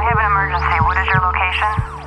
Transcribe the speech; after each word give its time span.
I 0.00 0.02
have 0.02 0.16
an 0.16 0.24
emergency. 0.32 0.80
What 0.80 0.96
is 0.96 1.06
your 1.12 1.20
location? 1.20 2.00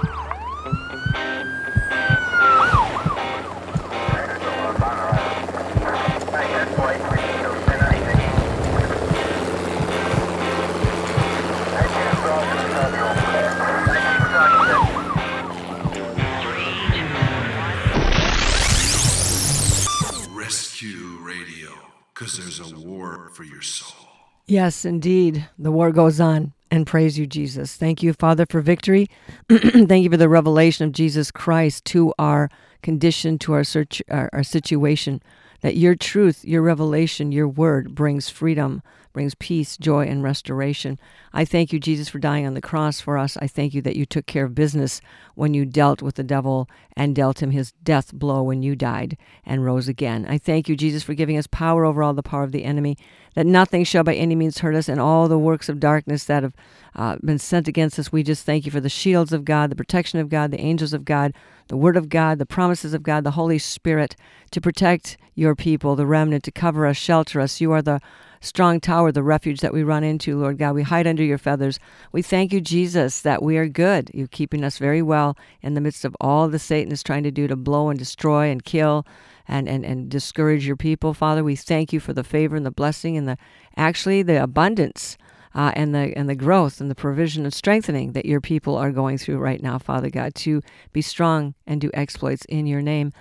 Because 22.13 22.37
there's 22.37 22.71
a 22.71 22.75
war 22.79 23.29
for 23.33 23.43
your 23.43 23.61
soul. 23.61 24.07
Yes, 24.47 24.85
indeed. 24.85 25.47
The 25.59 25.71
war 25.71 25.91
goes 25.91 26.19
on. 26.19 26.53
And 26.73 26.87
praise 26.87 27.19
you, 27.19 27.27
Jesus. 27.27 27.75
Thank 27.75 28.01
you, 28.01 28.13
Father, 28.13 28.47
for 28.49 28.59
victory. 28.59 29.07
Thank 29.47 30.03
you 30.03 30.09
for 30.09 30.17
the 30.17 30.27
revelation 30.27 30.87
of 30.87 30.91
Jesus 30.91 31.29
Christ 31.29 31.85
to 31.85 32.15
our 32.17 32.49
condition, 32.81 33.37
to 33.39 33.53
our 33.53 33.63
search, 33.63 34.01
our, 34.09 34.27
our 34.33 34.41
situation. 34.41 35.21
That 35.61 35.77
your 35.77 35.93
truth, 35.93 36.43
your 36.43 36.63
revelation, 36.63 37.31
your 37.31 37.47
word 37.47 37.93
brings 37.93 38.27
freedom, 38.27 38.81
brings 39.13 39.35
peace, 39.35 39.77
joy, 39.77 40.05
and 40.07 40.23
restoration. 40.23 40.99
I 41.31 41.45
thank 41.45 41.71
you, 41.71 41.79
Jesus, 41.79 42.09
for 42.09 42.19
dying 42.19 42.45
on 42.45 42.55
the 42.55 42.61
cross 42.61 42.99
for 42.99 43.17
us. 43.17 43.37
I 43.37 43.47
thank 43.47 43.73
you 43.73 43.81
that 43.83 43.95
you 43.95 44.05
took 44.05 44.25
care 44.25 44.45
of 44.45 44.55
business 44.55 44.99
when 45.35 45.53
you 45.53 45.65
dealt 45.65 46.01
with 46.01 46.15
the 46.15 46.23
devil 46.23 46.67
and 46.97 47.15
dealt 47.15 47.41
him 47.41 47.51
his 47.51 47.71
death 47.83 48.11
blow 48.11 48.43
when 48.43 48.63
you 48.63 48.75
died 48.75 49.17
and 49.45 49.63
rose 49.63 49.87
again. 49.87 50.25
I 50.27 50.37
thank 50.37 50.67
you, 50.67 50.75
Jesus, 50.75 51.03
for 51.03 51.13
giving 51.13 51.37
us 51.37 51.47
power 51.47 51.85
over 51.85 52.03
all 52.03 52.13
the 52.13 52.23
power 52.23 52.43
of 52.43 52.51
the 52.51 52.65
enemy, 52.65 52.97
that 53.35 53.45
nothing 53.45 53.83
shall 53.83 54.03
by 54.03 54.15
any 54.15 54.35
means 54.35 54.59
hurt 54.59 54.75
us, 54.75 54.89
and 54.89 54.99
all 54.99 55.27
the 55.27 55.39
works 55.39 55.69
of 55.69 55.79
darkness 55.79 56.25
that 56.25 56.43
have 56.43 56.53
uh, 56.95 57.17
been 57.23 57.39
sent 57.39 57.67
against 57.67 57.97
us. 57.99 58.11
We 58.11 58.23
just 58.23 58.45
thank 58.45 58.65
you 58.65 58.71
for 58.71 58.81
the 58.81 58.89
shields 58.89 59.31
of 59.31 59.45
God, 59.45 59.69
the 59.69 59.75
protection 59.75 60.19
of 60.19 60.29
God, 60.29 60.51
the 60.51 60.61
angels 60.61 60.93
of 60.93 61.05
God, 61.05 61.33
the 61.67 61.77
Word 61.77 61.97
of 61.97 62.09
God, 62.09 62.39
the 62.39 62.45
promises 62.45 62.93
of 62.93 63.03
God, 63.03 63.23
the 63.23 63.31
Holy 63.31 63.57
Spirit 63.57 64.15
to 64.51 64.61
protect 64.61 65.17
your 65.35 65.55
people, 65.55 65.95
the 65.95 66.05
remnant, 66.05 66.43
to 66.43 66.51
cover 66.51 66.85
us, 66.85 66.97
shelter 66.97 67.39
us. 67.39 67.61
You 67.61 67.71
are 67.71 67.81
the 67.81 67.99
strong 68.43 68.79
tower, 68.79 69.11
the 69.11 69.23
refuge 69.23 69.61
that 69.61 69.73
we 69.73 69.83
run 69.83 70.03
into, 70.03 70.37
Lord 70.37 70.57
God. 70.57 70.75
We 70.75 70.83
hide 70.83 71.07
under 71.07 71.23
your 71.23 71.37
feathers. 71.37 71.79
We 72.11 72.21
thank 72.21 72.51
you, 72.51 72.59
Jesus, 72.61 73.21
that 73.21 73.41
we 73.41 73.57
are 73.57 73.67
good. 73.67 74.11
You're 74.13 74.27
keeping 74.27 74.63
us 74.63 74.77
very 74.77 75.01
well 75.01 75.37
in 75.61 75.73
the 75.73 75.81
midst 75.81 76.03
of 76.03 76.15
all 76.19 76.49
the 76.49 76.59
Satan 76.59 76.91
is 76.91 77.03
trying 77.03 77.23
to 77.23 77.31
do 77.31 77.47
to 77.47 77.55
blow 77.55 77.89
and 77.89 77.97
destroy 77.97 78.49
and 78.49 78.63
kill 78.63 79.07
and, 79.47 79.67
and, 79.67 79.85
and 79.85 80.09
discourage 80.09 80.67
your 80.67 80.75
people. 80.75 81.13
Father, 81.13 81.43
we 81.43 81.55
thank 81.55 81.93
you 81.93 81.99
for 81.99 82.13
the 82.13 82.23
favor 82.23 82.55
and 82.55 82.65
the 82.65 82.71
blessing 82.71 83.17
and 83.17 83.27
the 83.27 83.37
actually 83.77 84.21
the 84.21 84.43
abundance 84.43 85.17
uh, 85.55 85.71
and 85.75 85.93
the 85.93 86.17
and 86.17 86.27
the 86.27 86.35
growth 86.35 86.81
and 86.81 86.89
the 86.89 86.95
provision 86.95 87.43
and 87.43 87.53
strengthening 87.53 88.13
that 88.13 88.25
your 88.25 88.41
people 88.41 88.75
are 88.75 88.91
going 88.91 89.17
through 89.17 89.37
right 89.37 89.61
now, 89.61 89.77
Father 89.77 90.09
God, 90.09 90.33
to 90.35 90.61
be 90.91 91.01
strong 91.01 91.53
and 91.67 91.79
do 91.79 91.91
exploits 91.93 92.45
in 92.45 92.65
your 92.65 92.81
name. 92.81 93.13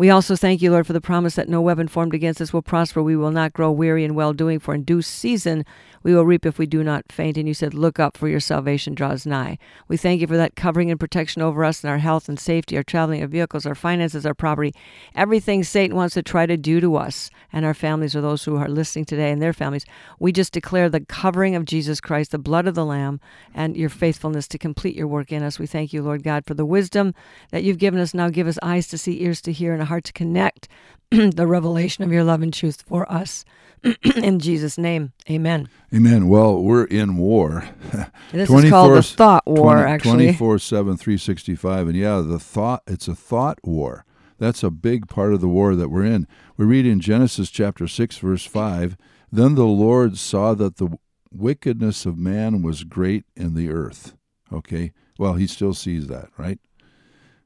We 0.00 0.08
also 0.08 0.34
thank 0.34 0.62
you, 0.62 0.70
Lord, 0.70 0.86
for 0.86 0.94
the 0.94 1.00
promise 1.02 1.34
that 1.34 1.50
no 1.50 1.60
weapon 1.60 1.86
formed 1.86 2.14
against 2.14 2.40
us 2.40 2.54
will 2.54 2.62
prosper. 2.62 3.02
We 3.02 3.16
will 3.16 3.30
not 3.30 3.52
grow 3.52 3.70
weary 3.70 4.02
in 4.02 4.14
well 4.14 4.32
doing, 4.32 4.58
for 4.58 4.74
in 4.74 4.82
due 4.82 5.02
season 5.02 5.66
we 6.02 6.14
will 6.14 6.24
reap 6.24 6.46
if 6.46 6.58
we 6.58 6.64
do 6.64 6.82
not 6.82 7.12
faint. 7.12 7.36
And 7.36 7.46
you 7.46 7.52
said, 7.52 7.74
Look 7.74 8.00
up, 8.00 8.16
for 8.16 8.26
your 8.26 8.40
salvation 8.40 8.94
draws 8.94 9.26
nigh. 9.26 9.58
We 9.88 9.98
thank 9.98 10.22
you 10.22 10.26
for 10.26 10.38
that 10.38 10.56
covering 10.56 10.90
and 10.90 10.98
protection 10.98 11.42
over 11.42 11.62
us 11.66 11.84
and 11.84 11.90
our 11.90 11.98
health 11.98 12.30
and 12.30 12.40
safety, 12.40 12.78
our 12.78 12.82
traveling, 12.82 13.20
our 13.20 13.28
vehicles, 13.28 13.66
our 13.66 13.74
finances, 13.74 14.24
our 14.24 14.32
property, 14.32 14.74
everything 15.14 15.62
Satan 15.64 15.94
wants 15.94 16.14
to 16.14 16.22
try 16.22 16.46
to 16.46 16.56
do 16.56 16.80
to 16.80 16.96
us 16.96 17.28
and 17.52 17.66
our 17.66 17.74
families 17.74 18.16
or 18.16 18.22
those 18.22 18.44
who 18.44 18.56
are 18.56 18.70
listening 18.70 19.04
today 19.04 19.30
and 19.30 19.42
their 19.42 19.52
families. 19.52 19.84
We 20.18 20.32
just 20.32 20.54
declare 20.54 20.88
the 20.88 21.00
covering 21.00 21.56
of 21.56 21.66
Jesus 21.66 22.00
Christ, 22.00 22.30
the 22.30 22.38
blood 22.38 22.66
of 22.66 22.74
the 22.74 22.86
Lamb, 22.86 23.20
and 23.54 23.76
your 23.76 23.90
faithfulness 23.90 24.48
to 24.48 24.56
complete 24.56 24.96
your 24.96 25.08
work 25.08 25.30
in 25.30 25.42
us. 25.42 25.58
We 25.58 25.66
thank 25.66 25.92
you, 25.92 26.02
Lord 26.02 26.22
God, 26.22 26.46
for 26.46 26.54
the 26.54 26.64
wisdom 26.64 27.14
that 27.50 27.64
you've 27.64 27.76
given 27.76 28.00
us. 28.00 28.14
Now 28.14 28.30
give 28.30 28.46
us 28.46 28.58
eyes 28.62 28.88
to 28.88 28.96
see, 28.96 29.22
ears 29.22 29.42
to 29.42 29.52
hear, 29.52 29.74
and 29.74 29.82
a 29.82 29.89
heart 29.90 30.04
to 30.04 30.12
connect 30.14 30.68
the 31.10 31.46
revelation 31.46 32.02
of 32.02 32.10
your 32.10 32.24
love 32.24 32.40
and 32.40 32.54
truth 32.54 32.82
for 32.86 33.10
us. 33.12 33.44
in 34.16 34.38
Jesus' 34.38 34.78
name, 34.78 35.12
amen. 35.28 35.68
Amen. 35.94 36.28
Well, 36.28 36.62
we're 36.62 36.84
in 36.84 37.16
war. 37.18 37.68
This 38.32 38.48
is 38.48 38.70
called 38.70 38.96
the 38.96 39.02
thought 39.02 39.44
war, 39.44 39.78
actually. 39.78 40.26
24 40.26 40.60
7, 40.60 40.96
365. 40.96 41.88
And 41.88 41.96
yeah, 41.96 42.22
the 42.24 42.38
thought, 42.38 42.82
it's 42.86 43.08
a 43.08 43.14
thought 43.14 43.58
war. 43.64 44.04
That's 44.38 44.62
a 44.62 44.70
big 44.70 45.08
part 45.08 45.34
of 45.34 45.40
the 45.40 45.48
war 45.48 45.74
that 45.74 45.88
we're 45.88 46.04
in. 46.04 46.28
We 46.56 46.64
read 46.64 46.86
in 46.86 47.00
Genesis 47.00 47.50
chapter 47.50 47.88
6, 47.88 48.18
verse 48.18 48.46
5 48.46 48.96
Then 49.32 49.56
the 49.56 49.66
Lord 49.66 50.16
saw 50.16 50.54
that 50.54 50.76
the 50.76 50.96
wickedness 51.32 52.06
of 52.06 52.16
man 52.16 52.62
was 52.62 52.84
great 52.84 53.24
in 53.36 53.54
the 53.54 53.68
earth. 53.70 54.14
Okay? 54.52 54.92
Well, 55.18 55.34
he 55.34 55.46
still 55.46 55.74
sees 55.74 56.06
that, 56.06 56.28
right? 56.38 56.60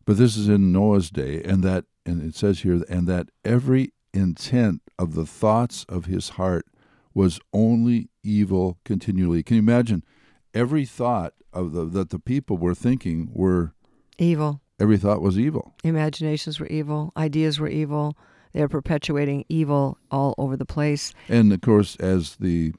But 0.05 0.19
this 0.19 0.37
is 0.37 0.49
in 0.49 0.71
Noah's 0.71 1.11
day, 1.11 1.43
and 1.43 1.63
that, 1.65 1.87
and 2.07 2.23
it 2.23 2.35
says 2.35 2.61
here, 2.61 2.83
and 2.89 3.07
that 3.09 3.29
every 3.45 3.93
intent 4.13 4.83
of 4.99 5.15
the 5.15 5.27
thoughts 5.27 5.85
of 5.89 6.05
his 6.07 6.31
heart 6.31 6.67
was 7.15 7.41
only 7.53 8.09
evil 8.23 8.79
continually. 8.85 9.43
Can 9.43 9.57
you 9.57 9.63
imagine? 9.63 10.05
Every 10.53 10.85
thought 10.85 11.35
of 11.53 11.73
the 11.73 11.85
that 11.85 12.11
the 12.11 12.19
people 12.19 12.57
were 12.59 12.75
thinking 12.75 13.31
were 13.33 13.73
Evil. 14.19 14.61
every 14.79 14.99
thought 14.99 15.21
was 15.23 15.39
evil. 15.39 15.75
Imaginations 15.85 16.61
were 16.61 16.67
evil. 16.67 17.13
Ideas 17.17 17.59
were 17.59 17.69
evil. 17.69 18.17
They 18.53 18.63
are 18.63 18.69
perpetuating 18.69 19.45
evil 19.49 19.99
all 20.13 20.35
over 20.39 20.57
the 20.57 20.65
place. 20.65 21.13
And 21.29 21.53
of 21.53 21.61
course, 21.61 21.97
as 21.97 22.37
the 22.37 22.73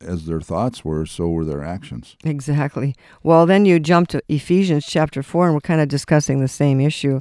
as 0.00 0.26
their 0.26 0.40
thoughts 0.40 0.84
were, 0.84 1.04
so 1.06 1.28
were 1.28 1.44
their 1.44 1.64
actions. 1.64 2.16
Exactly. 2.22 2.94
Well, 3.24 3.46
then 3.46 3.64
you 3.64 3.80
jump 3.80 4.06
to 4.08 4.22
Ephesians 4.28 4.86
chapter 4.86 5.24
4, 5.24 5.46
and 5.46 5.54
we're 5.54 5.60
kind 5.60 5.80
of 5.80 5.88
discussing 5.88 6.38
the 6.38 6.46
same 6.46 6.80
issue. 6.80 7.20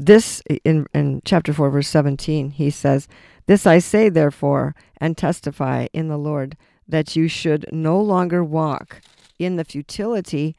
This, 0.00 0.40
in, 0.64 0.86
in 0.94 1.22
chapter 1.24 1.52
4, 1.52 1.70
verse 1.70 1.88
17, 1.88 2.50
he 2.50 2.70
says, 2.70 3.08
This 3.46 3.66
I 3.66 3.80
say, 3.80 4.08
therefore, 4.08 4.76
and 4.98 5.16
testify 5.16 5.88
in 5.92 6.06
the 6.06 6.16
Lord, 6.16 6.56
that 6.86 7.16
you 7.16 7.26
should 7.26 7.66
no 7.72 8.00
longer 8.00 8.44
walk 8.44 9.00
in 9.40 9.56
the 9.56 9.64
futility 9.64 10.54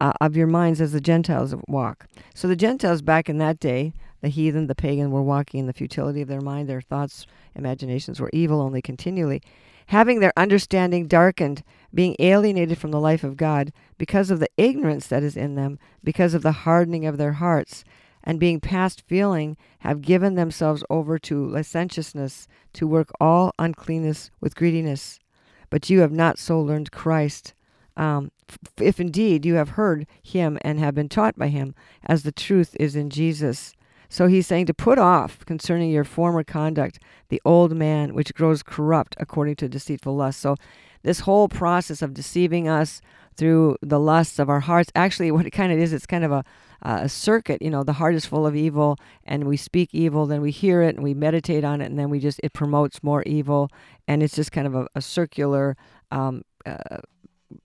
uh, 0.00 0.12
of 0.20 0.36
your 0.36 0.46
minds 0.46 0.80
as 0.80 0.92
the 0.92 1.00
Gentiles 1.00 1.52
walk. 1.66 2.06
So 2.32 2.46
the 2.46 2.54
Gentiles 2.54 3.02
back 3.02 3.28
in 3.28 3.38
that 3.38 3.58
day, 3.58 3.92
the 4.20 4.28
heathen, 4.28 4.68
the 4.68 4.76
pagan, 4.76 5.10
were 5.10 5.20
walking 5.20 5.58
in 5.58 5.66
the 5.66 5.72
futility 5.72 6.22
of 6.22 6.28
their 6.28 6.40
mind. 6.40 6.68
Their 6.68 6.80
thoughts, 6.80 7.26
imaginations 7.56 8.20
were 8.20 8.30
evil 8.32 8.60
only 8.60 8.80
continually, 8.80 9.42
having 9.86 10.20
their 10.20 10.32
understanding 10.36 11.08
darkened, 11.08 11.64
being 11.92 12.14
alienated 12.20 12.78
from 12.78 12.92
the 12.92 13.00
life 13.00 13.24
of 13.24 13.36
God 13.36 13.72
because 13.98 14.30
of 14.30 14.38
the 14.38 14.50
ignorance 14.56 15.08
that 15.08 15.24
is 15.24 15.36
in 15.36 15.56
them, 15.56 15.80
because 16.04 16.34
of 16.34 16.42
the 16.42 16.52
hardening 16.52 17.04
of 17.04 17.18
their 17.18 17.32
hearts, 17.32 17.82
and 18.22 18.38
being 18.38 18.60
past 18.60 19.02
feeling, 19.06 19.56
have 19.80 20.02
given 20.02 20.34
themselves 20.34 20.84
over 20.90 21.18
to 21.18 21.48
licentiousness, 21.48 22.46
to 22.74 22.86
work 22.86 23.10
all 23.20 23.52
uncleanness 23.58 24.30
with 24.40 24.54
greediness. 24.54 25.18
But 25.70 25.88
you 25.88 26.00
have 26.00 26.12
not 26.12 26.38
so 26.38 26.60
learned 26.60 26.92
Christ. 26.92 27.54
Um, 27.96 28.30
if 28.80 29.00
indeed 29.00 29.44
you 29.44 29.54
have 29.54 29.70
heard 29.70 30.06
him 30.22 30.58
and 30.62 30.78
have 30.78 30.94
been 30.94 31.08
taught 31.08 31.36
by 31.36 31.48
him, 31.48 31.74
as 32.04 32.22
the 32.22 32.32
truth 32.32 32.76
is 32.78 32.96
in 32.96 33.10
Jesus. 33.10 33.74
So 34.08 34.26
he's 34.26 34.46
saying 34.46 34.66
to 34.66 34.74
put 34.74 34.98
off 34.98 35.44
concerning 35.46 35.90
your 35.90 36.04
former 36.04 36.42
conduct 36.42 36.98
the 37.28 37.40
old 37.44 37.76
man 37.76 38.12
which 38.12 38.34
grows 38.34 38.62
corrupt 38.62 39.14
according 39.20 39.56
to 39.56 39.68
deceitful 39.68 40.16
lust. 40.16 40.40
So 40.40 40.56
this 41.02 41.20
whole 41.20 41.48
process 41.48 42.02
of 42.02 42.12
deceiving 42.12 42.68
us 42.68 43.00
through 43.40 43.78
the 43.80 43.98
lusts 43.98 44.38
of 44.38 44.50
our 44.50 44.60
hearts, 44.60 44.92
actually 44.94 45.30
what 45.36 45.46
it 45.46 45.50
kind 45.50 45.72
of 45.72 45.78
is, 45.78 45.92
it's 45.94 46.06
kind 46.06 46.24
of 46.24 46.30
a, 46.30 46.44
a 46.82 47.08
circuit. 47.08 47.62
You 47.62 47.70
know, 47.70 47.82
the 47.82 47.94
heart 47.94 48.14
is 48.14 48.26
full 48.26 48.46
of 48.46 48.54
evil 48.54 48.98
and 49.24 49.44
we 49.44 49.56
speak 49.56 49.88
evil, 49.92 50.26
then 50.26 50.42
we 50.42 50.50
hear 50.50 50.82
it 50.82 50.94
and 50.94 51.02
we 51.02 51.14
meditate 51.14 51.64
on 51.64 51.80
it 51.80 51.86
and 51.86 51.98
then 51.98 52.10
we 52.10 52.20
just, 52.20 52.38
it 52.44 52.52
promotes 52.52 53.02
more 53.02 53.22
evil. 53.24 53.70
And 54.06 54.22
it's 54.22 54.36
just 54.36 54.52
kind 54.52 54.66
of 54.66 54.74
a, 54.74 54.86
a 54.94 55.00
circular 55.00 55.76
um, 56.12 56.42
uh, 56.66 56.98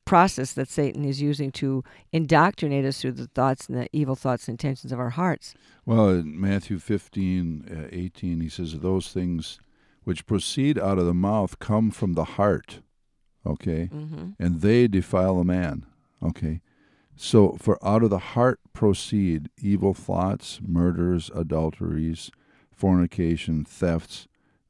process 0.06 0.54
that 0.54 0.70
Satan 0.70 1.04
is 1.04 1.22
using 1.22 1.52
to 1.52 1.84
indoctrinate 2.14 2.86
us 2.86 3.02
through 3.02 3.12
the 3.12 3.28
thoughts 3.28 3.68
and 3.68 3.78
the 3.78 3.90
evil 3.92 4.16
thoughts 4.16 4.48
and 4.48 4.54
intentions 4.54 4.94
of 4.94 5.00
our 5.00 5.12
hearts. 5.12 5.54
Well, 5.86 6.10
in 6.10 6.40
Matthew 6.40 6.80
15, 6.80 7.86
uh, 7.86 7.90
18, 7.92 8.40
he 8.40 8.50
says, 8.50 8.80
Those 8.80 9.10
things 9.10 9.60
which 10.06 10.26
proceed 10.26 10.80
out 10.80 11.00
of 11.00 11.06
the 11.06 11.14
mouth 11.14 11.60
come 11.60 11.92
from 11.92 12.14
the 12.14 12.24
heart, 12.24 12.80
okay? 13.46 13.90
Mm-hmm. 13.94 14.32
And 14.40 14.62
they 14.62 14.88
defile 14.88 15.40
a 15.40 15.46
man, 15.46 15.86
okay? 16.24 16.62
So, 17.16 17.58
for 17.60 17.78
out 17.86 18.04
of 18.04 18.10
the 18.10 18.20
heart 18.20 18.60
proceed 18.74 19.50
evil 19.62 19.94
thoughts, 19.94 20.60
murders, 20.66 21.32
adulteries, 21.34 22.30
fornication, 22.72 23.64
thefts, 23.64 24.28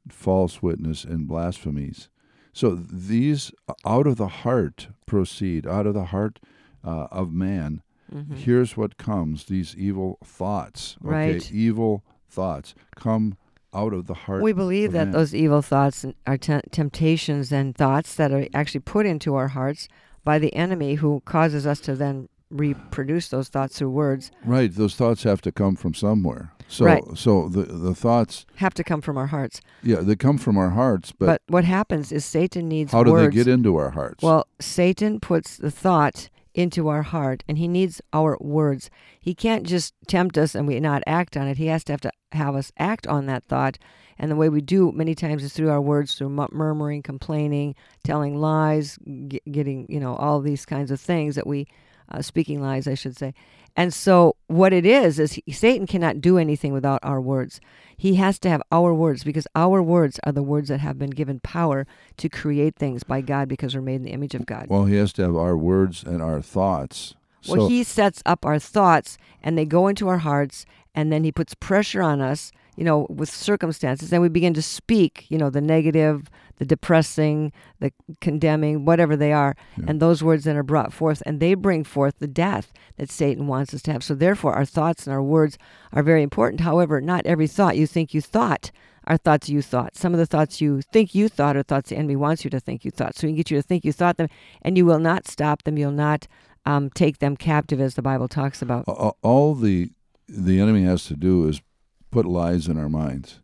false 0.08 0.62
witness, 0.62 1.04
and 1.04 1.26
blasphemies. 1.26 2.08
So, 2.52 2.74
these 2.74 3.50
out 3.84 4.06
of 4.06 4.16
the 4.16 4.28
heart 4.28 4.88
proceed, 5.06 5.66
out 5.66 5.86
of 5.86 5.94
the 5.94 6.06
heart 6.06 6.38
uh, 6.84 7.08
of 7.10 7.32
man. 7.32 7.82
Mm-hmm. 8.14 8.36
Here's 8.36 8.76
what 8.76 8.98
comes 8.98 9.46
these 9.46 9.74
evil 9.76 10.18
thoughts, 10.24 10.96
okay? 11.04 11.32
Right. 11.32 11.52
Evil 11.52 12.04
thoughts 12.28 12.74
come 12.94 13.36
out 13.76 13.92
of 13.92 14.06
the 14.06 14.14
heart. 14.14 14.42
We 14.42 14.52
believe 14.52 14.92
that 14.92 15.06
man. 15.08 15.12
those 15.12 15.34
evil 15.34 15.62
thoughts 15.62 16.04
are 16.26 16.38
te- 16.38 16.60
temptations 16.70 17.52
and 17.52 17.74
thoughts 17.76 18.14
that 18.14 18.32
are 18.32 18.46
actually 18.54 18.80
put 18.80 19.06
into 19.06 19.34
our 19.34 19.48
hearts 19.48 19.88
by 20.24 20.38
the 20.38 20.54
enemy 20.54 20.94
who 20.94 21.20
causes 21.24 21.66
us 21.66 21.80
to 21.80 21.94
then 21.94 22.28
reproduce 22.50 23.28
those 23.28 23.48
thoughts 23.48 23.76
through 23.78 23.90
words 23.90 24.30
right, 24.44 24.72
those 24.74 24.94
thoughts 24.94 25.24
have 25.24 25.40
to 25.42 25.50
come 25.50 25.74
from 25.74 25.92
somewhere. 25.94 26.52
So, 26.68 26.84
Right. 26.84 27.02
so 27.16 27.48
the 27.48 27.62
the 27.62 27.94
thoughts, 27.94 28.46
have 28.56 28.72
to 28.74 28.84
come 28.84 29.00
from 29.00 29.16
our 29.18 29.26
hearts. 29.26 29.60
yeah, 29.82 29.96
they 30.00 30.16
come 30.16 30.38
from 30.38 30.56
our 30.56 30.70
hearts, 30.70 31.12
but, 31.12 31.26
But, 31.26 31.42
what 31.48 31.64
happens 31.64 32.12
is 32.12 32.24
Satan 32.24 32.68
needs 32.68 32.92
how 32.92 33.02
do 33.04 33.12
words. 33.12 33.34
they 33.34 33.36
get 33.44 33.48
into 33.48 33.76
our 33.76 33.90
hearts? 33.90 34.22
Well, 34.22 34.46
Satan 34.60 35.18
puts 35.20 35.56
the 35.56 35.70
thought 35.70 36.28
into 36.56 36.88
our 36.88 37.02
heart 37.02 37.44
and 37.46 37.58
he 37.58 37.68
needs 37.68 38.00
our 38.12 38.36
words. 38.40 38.90
He 39.20 39.34
can't 39.34 39.64
just 39.64 39.94
tempt 40.08 40.38
us 40.38 40.54
and 40.54 40.66
we 40.66 40.80
not 40.80 41.02
act 41.06 41.36
on 41.36 41.46
it. 41.46 41.58
He 41.58 41.66
has 41.66 41.84
to 41.84 41.92
have 41.92 42.00
to 42.00 42.10
have 42.32 42.56
us 42.56 42.72
act 42.78 43.06
on 43.06 43.26
that 43.26 43.44
thought. 43.44 43.78
And 44.18 44.30
the 44.30 44.36
way 44.36 44.48
we 44.48 44.62
do 44.62 44.90
many 44.92 45.14
times 45.14 45.44
is 45.44 45.52
through 45.52 45.70
our 45.70 45.80
words, 45.80 46.14
through 46.14 46.30
murmuring, 46.50 47.02
complaining, 47.02 47.74
telling 48.02 48.38
lies, 48.38 48.98
getting, 49.28 49.86
you 49.90 50.00
know, 50.00 50.16
all 50.16 50.40
these 50.40 50.64
kinds 50.64 50.90
of 50.90 50.98
things 50.98 51.34
that 51.34 51.46
we, 51.46 51.68
uh, 52.10 52.22
speaking 52.22 52.60
lies, 52.60 52.86
I 52.86 52.94
should 52.94 53.16
say. 53.16 53.34
And 53.76 53.92
so 53.92 54.36
what 54.46 54.72
it 54.72 54.86
is, 54.86 55.18
is 55.18 55.34
he, 55.34 55.52
Satan 55.52 55.86
cannot 55.86 56.20
do 56.22 56.38
anything 56.38 56.72
without 56.72 57.00
our 57.02 57.20
words. 57.20 57.60
He 57.96 58.14
has 58.14 58.38
to 58.40 58.48
have 58.48 58.62
our 58.72 58.94
words 58.94 59.22
because 59.22 59.46
our 59.54 59.82
words 59.82 60.18
are 60.24 60.32
the 60.32 60.42
words 60.42 60.68
that 60.68 60.80
have 60.80 60.98
been 60.98 61.10
given 61.10 61.40
power 61.40 61.86
to 62.16 62.28
create 62.28 62.76
things 62.76 63.04
by 63.04 63.20
God 63.20 63.48
because 63.48 63.74
we're 63.74 63.82
made 63.82 63.96
in 63.96 64.02
the 64.02 64.12
image 64.12 64.34
of 64.34 64.46
God. 64.46 64.66
well, 64.68 64.86
he 64.86 64.96
has 64.96 65.12
to 65.14 65.22
have 65.22 65.36
our 65.36 65.56
words 65.56 66.02
and 66.02 66.22
our 66.22 66.40
thoughts. 66.40 67.14
Well, 67.48 67.62
so, 67.62 67.68
he 67.68 67.84
sets 67.84 68.22
up 68.26 68.44
our 68.44 68.58
thoughts 68.58 69.18
and 69.42 69.56
they 69.56 69.64
go 69.64 69.88
into 69.88 70.08
our 70.08 70.18
hearts, 70.18 70.66
and 70.94 71.12
then 71.12 71.22
he 71.22 71.30
puts 71.30 71.54
pressure 71.54 72.02
on 72.02 72.20
us, 72.20 72.50
you 72.76 72.82
know, 72.82 73.06
with 73.08 73.28
circumstances. 73.28 74.12
And 74.12 74.22
we 74.22 74.28
begin 74.28 74.54
to 74.54 74.62
speak, 74.62 75.26
you 75.28 75.38
know, 75.38 75.50
the 75.50 75.60
negative, 75.60 76.28
the 76.56 76.64
depressing, 76.64 77.52
the 77.80 77.92
condemning, 78.20 78.84
whatever 78.84 79.16
they 79.16 79.32
are. 79.32 79.56
And 79.86 80.00
those 80.00 80.22
words 80.22 80.44
then 80.44 80.56
are 80.56 80.62
brought 80.62 80.92
forth, 80.92 81.22
and 81.26 81.40
they 81.40 81.54
bring 81.54 81.84
forth 81.84 82.18
the 82.18 82.26
death 82.26 82.72
that 82.96 83.10
Satan 83.10 83.46
wants 83.46 83.74
us 83.74 83.82
to 83.82 83.92
have. 83.92 84.02
So, 84.02 84.14
therefore, 84.14 84.54
our 84.54 84.64
thoughts 84.64 85.06
and 85.06 85.14
our 85.14 85.22
words 85.22 85.58
are 85.92 86.02
very 86.02 86.22
important. 86.22 86.60
However, 86.60 87.00
not 87.00 87.26
every 87.26 87.46
thought 87.46 87.76
you 87.76 87.86
think 87.86 88.14
you 88.14 88.20
thought 88.20 88.70
are 89.04 89.16
thoughts 89.16 89.48
you 89.48 89.62
thought. 89.62 89.96
Some 89.96 90.12
of 90.14 90.18
the 90.18 90.26
thoughts 90.26 90.60
you 90.60 90.82
think 90.82 91.14
you 91.14 91.28
thought 91.28 91.56
are 91.56 91.62
thoughts 91.62 91.90
the 91.90 91.96
enemy 91.96 92.16
wants 92.16 92.44
you 92.44 92.50
to 92.50 92.60
think 92.60 92.84
you 92.84 92.90
thought. 92.90 93.16
So, 93.16 93.26
he 93.26 93.32
can 93.32 93.36
get 93.36 93.50
you 93.50 93.58
to 93.58 93.62
think 93.62 93.84
you 93.84 93.92
thought 93.92 94.16
them, 94.16 94.28
and 94.62 94.76
you 94.76 94.86
will 94.86 94.98
not 94.98 95.28
stop 95.28 95.62
them. 95.62 95.76
You'll 95.76 95.92
not 95.92 96.26
um, 96.64 96.90
take 96.90 97.18
them 97.18 97.36
captive, 97.36 97.80
as 97.80 97.94
the 97.94 98.02
Bible 98.02 98.28
talks 98.28 98.62
about. 98.62 98.84
all 98.88 99.54
the 99.54 99.90
the 100.28 100.60
enemy 100.60 100.82
has 100.82 101.04
to 101.04 101.14
do 101.14 101.46
is 101.46 101.62
put 102.10 102.26
lies 102.26 102.66
in 102.66 102.78
our 102.78 102.88
minds. 102.88 103.40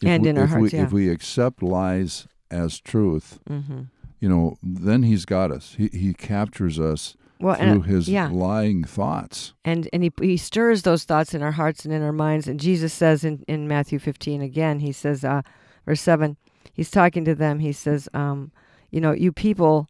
If 0.00 0.08
And 0.08 0.22
we, 0.22 0.28
in 0.30 0.38
our 0.38 0.46
hearts, 0.46 0.72
we, 0.72 0.78
yeah. 0.78 0.84
If 0.84 0.92
we 0.92 1.08
accept 1.10 1.62
lies 1.62 2.26
as 2.52 2.78
truth, 2.80 3.38
hmm 3.48 3.82
you 4.20 4.28
know, 4.28 4.56
then 4.62 5.02
he's 5.02 5.24
got 5.24 5.50
us. 5.50 5.74
He 5.76 5.88
he 5.92 6.14
captures 6.14 6.78
us 6.78 7.16
Well, 7.40 7.56
through 7.56 7.66
and, 7.66 7.82
uh, 7.82 7.86
his 7.86 8.08
yeah, 8.08 8.28
lying 8.30 8.84
thoughts. 8.84 9.52
and 9.64 9.88
and 9.92 10.04
he 10.04 10.12
he 10.20 10.36
stirs 10.36 10.82
those 10.82 11.02
thoughts 11.02 11.34
in 11.34 11.42
our 11.42 11.50
hearts 11.50 11.84
and 11.84 11.92
in 11.92 12.02
our 12.02 12.12
minds. 12.12 12.46
And 12.46 12.60
Jesus 12.60 12.92
says 12.92 13.24
in 13.24 13.42
in 13.48 13.66
Matthew 13.66 13.98
15 13.98 14.40
again, 14.40 14.78
he 14.78 14.92
says, 14.92 15.24
uh, 15.24 15.42
verse 15.86 16.00
seven, 16.00 16.36
he's 16.72 16.88
talking 16.90 17.24
to 17.24 17.34
them. 17.34 17.58
He 17.58 17.72
says, 17.72 18.08
um, 18.14 18.52
you 18.92 19.00
know, 19.00 19.10
you 19.12 19.32
people, 19.32 19.88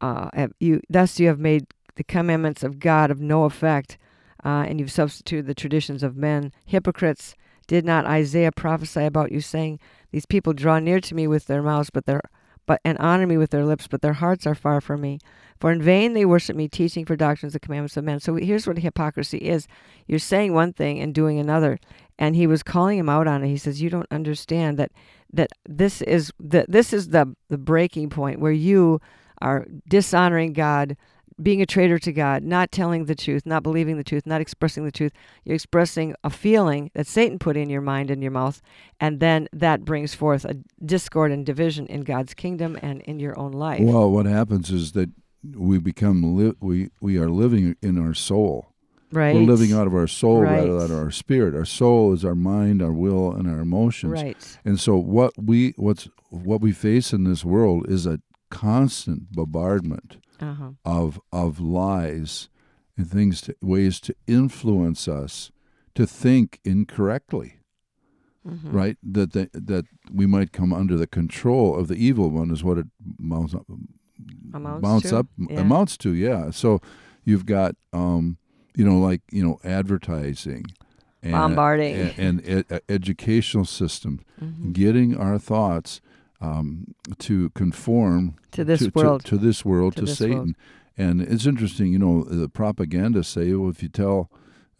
uh, 0.00 0.30
have, 0.34 0.52
you 0.60 0.80
thus 0.88 1.18
you 1.18 1.26
have 1.26 1.40
made 1.40 1.66
the 1.96 2.04
commandments 2.04 2.62
of 2.62 2.78
God 2.78 3.10
of 3.10 3.20
no 3.20 3.42
effect, 3.44 3.98
uh, 4.44 4.64
and 4.68 4.78
you've 4.78 4.92
substituted 4.92 5.46
the 5.46 5.54
traditions 5.54 6.04
of 6.04 6.16
men. 6.16 6.52
Hypocrites, 6.64 7.34
did 7.66 7.84
not 7.84 8.06
Isaiah 8.06 8.52
prophesy 8.52 9.04
about 9.04 9.32
you, 9.32 9.40
saying, 9.40 9.80
These 10.10 10.26
people 10.26 10.52
draw 10.52 10.78
near 10.78 11.00
to 11.00 11.14
me 11.14 11.26
with 11.26 11.46
their 11.46 11.62
mouths, 11.62 11.90
but 11.90 12.06
their 12.06 12.20
but 12.66 12.80
and 12.84 12.96
honor 12.98 13.26
me 13.26 13.36
with 13.36 13.50
their 13.50 13.64
lips, 13.64 13.86
but 13.86 14.00
their 14.00 14.14
hearts 14.14 14.46
are 14.46 14.54
far 14.54 14.80
from 14.80 15.02
me. 15.02 15.18
For 15.60 15.70
in 15.70 15.82
vain 15.82 16.14
they 16.14 16.24
worship 16.24 16.56
me, 16.56 16.68
teaching 16.68 17.04
for 17.04 17.16
doctrines 17.16 17.52
the 17.52 17.60
commandments 17.60 17.96
of 17.96 18.04
men. 18.04 18.20
So 18.20 18.34
here's 18.36 18.66
what 18.66 18.78
hypocrisy 18.78 19.38
is: 19.38 19.66
you're 20.06 20.18
saying 20.18 20.52
one 20.52 20.72
thing 20.72 20.98
and 21.00 21.14
doing 21.14 21.38
another. 21.38 21.78
And 22.18 22.36
he 22.36 22.46
was 22.46 22.62
calling 22.62 22.98
him 22.98 23.08
out 23.08 23.26
on 23.26 23.42
it. 23.42 23.48
He 23.48 23.56
says, 23.56 23.82
"You 23.82 23.90
don't 23.90 24.10
understand 24.10 24.78
that 24.78 24.92
that 25.32 25.50
this 25.68 26.00
is 26.02 26.32
the 26.38 26.64
this 26.68 26.92
is 26.92 27.08
the 27.08 27.34
the 27.48 27.58
breaking 27.58 28.10
point 28.10 28.40
where 28.40 28.52
you 28.52 29.00
are 29.40 29.66
dishonoring 29.88 30.52
God." 30.52 30.96
Being 31.42 31.60
a 31.60 31.66
traitor 31.66 31.98
to 31.98 32.12
God, 32.12 32.44
not 32.44 32.70
telling 32.70 33.06
the 33.06 33.14
truth, 33.16 33.44
not 33.44 33.62
believing 33.64 33.96
the 33.96 34.04
truth, 34.04 34.24
not 34.24 34.40
expressing 34.40 34.84
the 34.84 34.92
truth. 34.92 35.12
You're 35.44 35.56
expressing 35.56 36.14
a 36.22 36.30
feeling 36.30 36.90
that 36.94 37.06
Satan 37.08 37.38
put 37.40 37.56
in 37.56 37.68
your 37.68 37.80
mind 37.80 38.10
and 38.10 38.22
your 38.22 38.30
mouth, 38.30 38.62
and 39.00 39.18
then 39.18 39.48
that 39.52 39.84
brings 39.84 40.14
forth 40.14 40.44
a 40.44 40.56
discord 40.84 41.32
and 41.32 41.44
division 41.44 41.86
in 41.86 42.02
God's 42.02 42.34
kingdom 42.34 42.78
and 42.82 43.00
in 43.02 43.18
your 43.18 43.36
own 43.38 43.50
life. 43.52 43.80
Well, 43.82 44.10
what 44.10 44.26
happens 44.26 44.70
is 44.70 44.92
that 44.92 45.10
we 45.56 45.78
become 45.78 46.36
li- 46.36 46.54
we 46.60 46.90
we 47.00 47.18
are 47.18 47.28
living 47.28 47.76
in 47.82 47.98
our 47.98 48.14
soul. 48.14 48.68
right. 49.12 49.34
We're 49.34 49.42
living 49.42 49.72
out 49.72 49.86
of 49.86 49.94
our 49.94 50.06
soul 50.06 50.40
rather 50.42 50.72
Right. 50.74 50.88
than 50.88 50.96
our 50.98 51.10
spirit. 51.10 51.54
Our 51.54 51.64
soul 51.64 52.12
is 52.12 52.24
our 52.24 52.34
mind, 52.34 52.80
our 52.80 52.92
will, 52.92 53.32
and 53.32 53.46
our 53.48 53.60
emotions. 53.60 54.12
Right. 54.22 54.58
And 54.64 54.78
so 54.80 54.96
what 54.96 55.32
we 55.36 55.74
what's 55.76 56.08
what 56.30 56.60
we 56.60 56.72
face 56.72 57.12
in 57.12 57.24
this 57.24 57.44
world 57.44 57.86
is 57.88 58.06
a 58.06 58.20
constant 58.50 59.32
bombardment 59.32 60.16
Uh-huh. 60.44 60.70
of 60.84 61.20
of 61.32 61.58
lies 61.60 62.48
and 62.96 63.10
things 63.10 63.40
to, 63.42 63.54
ways 63.62 64.00
to 64.00 64.14
influence 64.26 65.08
us 65.08 65.50
to 65.94 66.06
think 66.06 66.60
incorrectly. 66.64 67.54
Mhm. 68.46 68.72
Right? 68.72 68.98
That 69.02 69.32
the, 69.32 69.48
that 69.54 69.86
we 70.12 70.26
might 70.26 70.52
come 70.52 70.72
under 70.72 70.96
the 70.98 71.06
control 71.06 71.74
of 71.76 71.88
the 71.88 71.94
evil 71.96 72.28
one 72.30 72.50
is 72.50 72.62
what 72.62 72.78
it 72.78 72.86
mounts 73.18 73.54
up 73.54 73.66
Amounts 74.52 74.82
mounts 74.82 75.08
to? 75.10 75.18
up 75.18 75.26
Yeah. 75.36 75.60
amounts 75.60 75.96
to 75.98 76.10
yeah 76.14 76.50
so 76.50 76.80
you've 77.24 77.46
got 77.46 77.74
um 77.92 78.36
you 78.76 78.84
know 78.84 78.98
like 78.98 79.22
you 79.32 79.42
know 79.44 79.58
advertising 79.64 80.66
and, 81.22 81.32
Bombarding. 81.32 81.94
and, 82.16 82.40
and 82.46 82.66
e- 82.70 82.78
educational 82.88 83.64
systems 83.64 84.20
Mhm. 84.40 84.72
getting 84.72 85.16
our 85.16 85.38
thoughts 85.38 86.00
um, 86.40 86.94
to 87.18 87.50
conform 87.50 88.34
To 88.52 88.64
this 88.64 88.80
to, 88.80 88.90
world. 88.94 89.24
to, 89.26 89.36
this 89.38 89.64
world 89.64 89.94
To 89.94 90.00
to, 90.00 90.06
this 90.06 90.18
Satan 90.18 90.36
world. 90.38 90.54
and 90.96 91.20
it's 91.22 91.46
interesting 91.46 91.92
you 91.92 91.98
know 91.98 92.24
the 92.24 92.48
propagandists 92.48 93.32
say 93.32 93.52
well 93.54 93.70
if 93.70 93.82
you 93.82 93.88
tell 93.88 94.30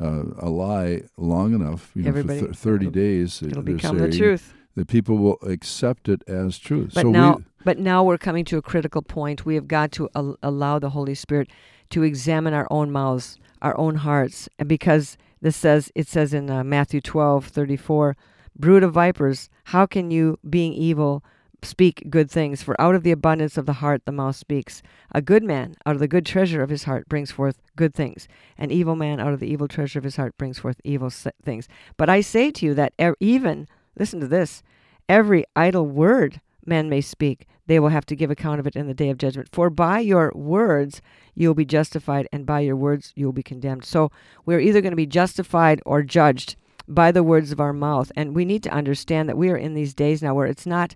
uh, 0.00 0.24
a 0.38 0.48
lie 0.50 1.02
long 1.16 1.54
enough 1.54 1.90
you 1.94 2.02
know 2.02 2.12
for 2.12 2.22
th- 2.28 2.56
30 2.56 2.86
it'll- 2.86 2.92
days 2.92 3.42
It'll 3.42 3.62
become 3.62 3.98
the 3.98 4.10
truth. 4.10 4.52
that 4.74 4.88
people 4.88 5.16
will 5.18 5.38
accept 5.42 6.08
it 6.08 6.22
as 6.28 6.58
truth 6.58 6.92
But 6.94 7.02
so 7.02 7.10
now, 7.10 7.36
we 7.36 7.44
but 7.64 7.78
now 7.78 8.02
we're 8.04 8.18
coming 8.18 8.44
to 8.46 8.58
a 8.58 8.62
critical 8.62 9.00
point. 9.00 9.46
We 9.46 9.54
have 9.54 9.66
got 9.66 9.90
to 9.92 10.10
al- 10.14 10.36
allow 10.42 10.78
the 10.78 10.90
Holy 10.90 11.14
Spirit 11.14 11.48
to 11.90 12.02
examine 12.02 12.52
our 12.52 12.66
own 12.70 12.90
mouths, 12.92 13.38
our 13.62 13.74
own 13.78 13.94
hearts, 13.94 14.50
and 14.58 14.68
because 14.68 15.16
this 15.40 15.56
says 15.56 15.90
it 15.94 16.06
says 16.06 16.34
in 16.34 16.50
uh, 16.50 16.62
Matthew 16.62 17.00
twelve 17.00 17.46
thirty 17.46 17.76
four, 17.78 18.16
"Brood 18.58 18.82
of 18.82 18.92
vipers, 18.92 19.48
how 19.72 19.86
can 19.86 20.10
you, 20.10 20.38
being 20.50 20.74
evil, 20.74 21.24
speak 21.64 22.04
good 22.10 22.30
things? 22.30 22.62
For 22.62 22.80
out 22.80 22.94
of 22.94 23.02
the 23.02 23.10
abundance 23.10 23.56
of 23.56 23.66
the 23.66 23.74
heart 23.74 24.04
the 24.04 24.12
mouth 24.12 24.36
speaks. 24.36 24.82
A 25.12 25.20
good 25.20 25.42
man 25.42 25.74
out 25.84 25.94
of 25.94 26.00
the 26.00 26.08
good 26.08 26.26
treasure 26.26 26.62
of 26.62 26.70
his 26.70 26.84
heart 26.84 27.08
brings 27.08 27.30
forth 27.30 27.60
good 27.76 27.94
things. 27.94 28.28
An 28.56 28.70
evil 28.70 28.96
man 28.96 29.20
out 29.20 29.32
of 29.32 29.40
the 29.40 29.50
evil 29.50 29.68
treasure 29.68 29.98
of 29.98 30.04
his 30.04 30.16
heart 30.16 30.36
brings 30.38 30.58
forth 30.58 30.80
evil 30.84 31.10
things. 31.10 31.68
But 31.96 32.08
I 32.08 32.20
say 32.20 32.50
to 32.52 32.66
you 32.66 32.74
that 32.74 32.94
even 33.20 33.66
listen 33.98 34.20
to 34.20 34.28
this, 34.28 34.62
every 35.08 35.44
idle 35.56 35.86
word." 35.86 36.40
men 36.66 36.88
may 36.88 37.00
speak, 37.00 37.46
they 37.66 37.80
will 37.80 37.88
have 37.88 38.06
to 38.06 38.16
give 38.16 38.30
account 38.30 38.60
of 38.60 38.66
it 38.66 38.76
in 38.76 38.86
the 38.86 38.94
day 38.94 39.10
of 39.10 39.18
judgment. 39.18 39.48
For 39.52 39.70
by 39.70 40.00
your 40.00 40.32
words 40.34 41.00
you 41.34 41.48
will 41.48 41.54
be 41.54 41.64
justified, 41.64 42.28
and 42.32 42.46
by 42.46 42.60
your 42.60 42.76
words 42.76 43.12
you 43.16 43.26
will 43.26 43.32
be 43.32 43.42
condemned. 43.42 43.84
So 43.84 44.10
we're 44.44 44.60
either 44.60 44.80
going 44.80 44.92
to 44.92 44.96
be 44.96 45.06
justified 45.06 45.80
or 45.84 46.02
judged 46.02 46.56
by 46.86 47.10
the 47.12 47.22
words 47.22 47.50
of 47.52 47.60
our 47.60 47.72
mouth. 47.72 48.12
And 48.14 48.34
we 48.34 48.44
need 48.44 48.62
to 48.64 48.72
understand 48.72 49.28
that 49.28 49.38
we 49.38 49.50
are 49.50 49.56
in 49.56 49.74
these 49.74 49.94
days 49.94 50.22
now 50.22 50.34
where 50.34 50.46
it's 50.46 50.66
not, 50.66 50.94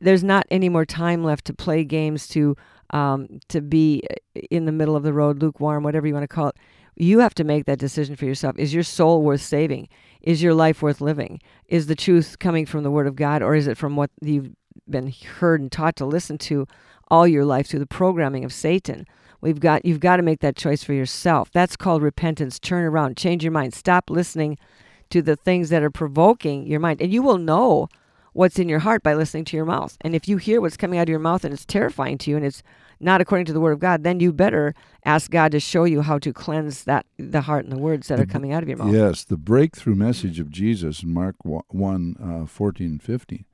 there's 0.00 0.24
not 0.24 0.46
any 0.50 0.68
more 0.68 0.84
time 0.84 1.24
left 1.24 1.44
to 1.46 1.54
play 1.54 1.84
games, 1.84 2.26
to 2.28 2.56
um, 2.90 3.40
to 3.48 3.60
be 3.60 4.02
in 4.50 4.66
the 4.66 4.72
middle 4.72 4.96
of 4.96 5.02
the 5.02 5.12
road, 5.12 5.42
lukewarm, 5.42 5.82
whatever 5.82 6.06
you 6.06 6.14
want 6.14 6.24
to 6.24 6.28
call 6.28 6.48
it. 6.48 6.56
You 6.96 7.18
have 7.20 7.34
to 7.34 7.44
make 7.44 7.64
that 7.64 7.78
decision 7.78 8.14
for 8.14 8.24
yourself. 8.24 8.56
Is 8.56 8.72
your 8.72 8.84
soul 8.84 9.22
worth 9.22 9.40
saving? 9.40 9.88
Is 10.20 10.42
your 10.42 10.54
life 10.54 10.80
worth 10.80 11.00
living? 11.00 11.40
Is 11.66 11.86
the 11.86 11.96
truth 11.96 12.38
coming 12.38 12.66
from 12.66 12.84
the 12.84 12.90
Word 12.90 13.06
of 13.06 13.16
God, 13.16 13.42
or 13.42 13.54
is 13.54 13.66
it 13.66 13.76
from 13.76 13.96
what 13.96 14.10
you've 14.20 14.50
been 14.88 15.12
heard 15.38 15.60
and 15.60 15.72
taught 15.72 15.96
to 15.96 16.06
listen 16.06 16.38
to 16.38 16.66
all 17.08 17.26
your 17.26 17.44
life 17.44 17.66
through 17.66 17.80
the 17.80 17.86
programming 17.86 18.44
of 18.44 18.52
Satan. 18.52 19.06
We've 19.40 19.60
got 19.60 19.84
you've 19.84 20.00
got 20.00 20.16
to 20.16 20.22
make 20.22 20.40
that 20.40 20.56
choice 20.56 20.82
for 20.82 20.94
yourself. 20.94 21.50
That's 21.52 21.76
called 21.76 22.02
repentance. 22.02 22.58
Turn 22.58 22.84
around, 22.84 23.16
change 23.16 23.44
your 23.44 23.52
mind. 23.52 23.74
Stop 23.74 24.08
listening 24.08 24.58
to 25.10 25.20
the 25.20 25.36
things 25.36 25.68
that 25.68 25.82
are 25.82 25.90
provoking 25.90 26.66
your 26.66 26.80
mind, 26.80 27.02
and 27.02 27.12
you 27.12 27.22
will 27.22 27.38
know 27.38 27.88
what's 28.34 28.58
in 28.58 28.68
your 28.68 28.80
heart 28.80 29.02
by 29.02 29.14
listening 29.14 29.44
to 29.46 29.56
your 29.56 29.64
mouth. 29.64 29.96
And 30.02 30.14
if 30.14 30.28
you 30.28 30.36
hear 30.36 30.60
what's 30.60 30.76
coming 30.76 30.98
out 30.98 31.04
of 31.04 31.08
your 31.08 31.18
mouth 31.18 31.44
and 31.44 31.54
it's 31.54 31.64
terrifying 31.64 32.18
to 32.18 32.30
you 32.30 32.36
and 32.36 32.44
it's 32.44 32.62
not 33.00 33.20
according 33.20 33.46
to 33.46 33.52
the 33.52 33.60
word 33.60 33.72
of 33.72 33.78
God, 33.78 34.04
then 34.04 34.20
you 34.20 34.32
better 34.32 34.74
ask 35.04 35.30
God 35.30 35.52
to 35.52 35.60
show 35.60 35.84
you 35.84 36.02
how 36.02 36.18
to 36.18 36.32
cleanse 36.32 36.84
that 36.84 37.06
the 37.16 37.42
heart 37.42 37.64
and 37.64 37.72
the 37.72 37.78
words 37.78 38.08
that 38.08 38.20
are 38.20 38.26
coming 38.26 38.52
out 38.52 38.62
of 38.62 38.68
your 38.68 38.78
mouth. 38.78 38.92
Yes, 38.92 39.24
the 39.24 39.36
breakthrough 39.36 39.94
message 39.94 40.40
of 40.40 40.50
Jesus 40.50 41.02
in 41.02 41.12
Mark 41.12 41.36
1 41.44 42.42
uh, 42.42 42.46
14 42.46 42.86
and 42.86 43.02
15. 43.02 43.44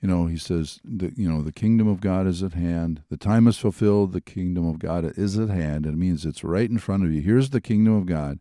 You 0.00 0.08
know, 0.08 0.26
he 0.26 0.36
says, 0.36 0.80
the, 0.84 1.12
you 1.16 1.28
know, 1.28 1.42
the 1.42 1.52
kingdom 1.52 1.88
of 1.88 2.00
God 2.00 2.26
is 2.26 2.42
at 2.42 2.52
hand. 2.52 3.02
The 3.08 3.16
time 3.16 3.46
is 3.48 3.58
fulfilled. 3.58 4.12
The 4.12 4.20
kingdom 4.20 4.68
of 4.68 4.78
God 4.78 5.04
is 5.16 5.38
at 5.38 5.48
hand. 5.48 5.86
It 5.86 5.96
means 5.96 6.24
it's 6.24 6.44
right 6.44 6.68
in 6.68 6.78
front 6.78 7.04
of 7.04 7.12
you. 7.12 7.22
Here's 7.22 7.50
the 7.50 7.62
kingdom 7.62 7.94
of 7.94 8.06
God. 8.06 8.38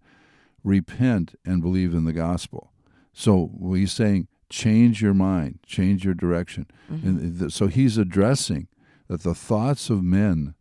Repent 0.64 1.36
and 1.46 1.62
believe 1.62 1.94
in 1.94 2.06
the 2.06 2.14
gospel. 2.14 2.72
So 3.14 3.52
he's 3.74 3.94
saying, 3.94 4.28
change 4.50 5.02
your 5.02 5.14
mind, 5.14 5.60
change 5.66 6.04
your 6.06 6.14
direction. 6.14 6.66
Mm-hmm. 6.92 7.08
And 7.08 7.40
th- 7.40 7.52
so 7.52 7.68
he's 7.68 7.98
addressing 7.98 8.68
that 9.08 9.24
the 9.24 9.36
thoughts 9.36 9.90
of 9.90 10.04
men 10.04 10.54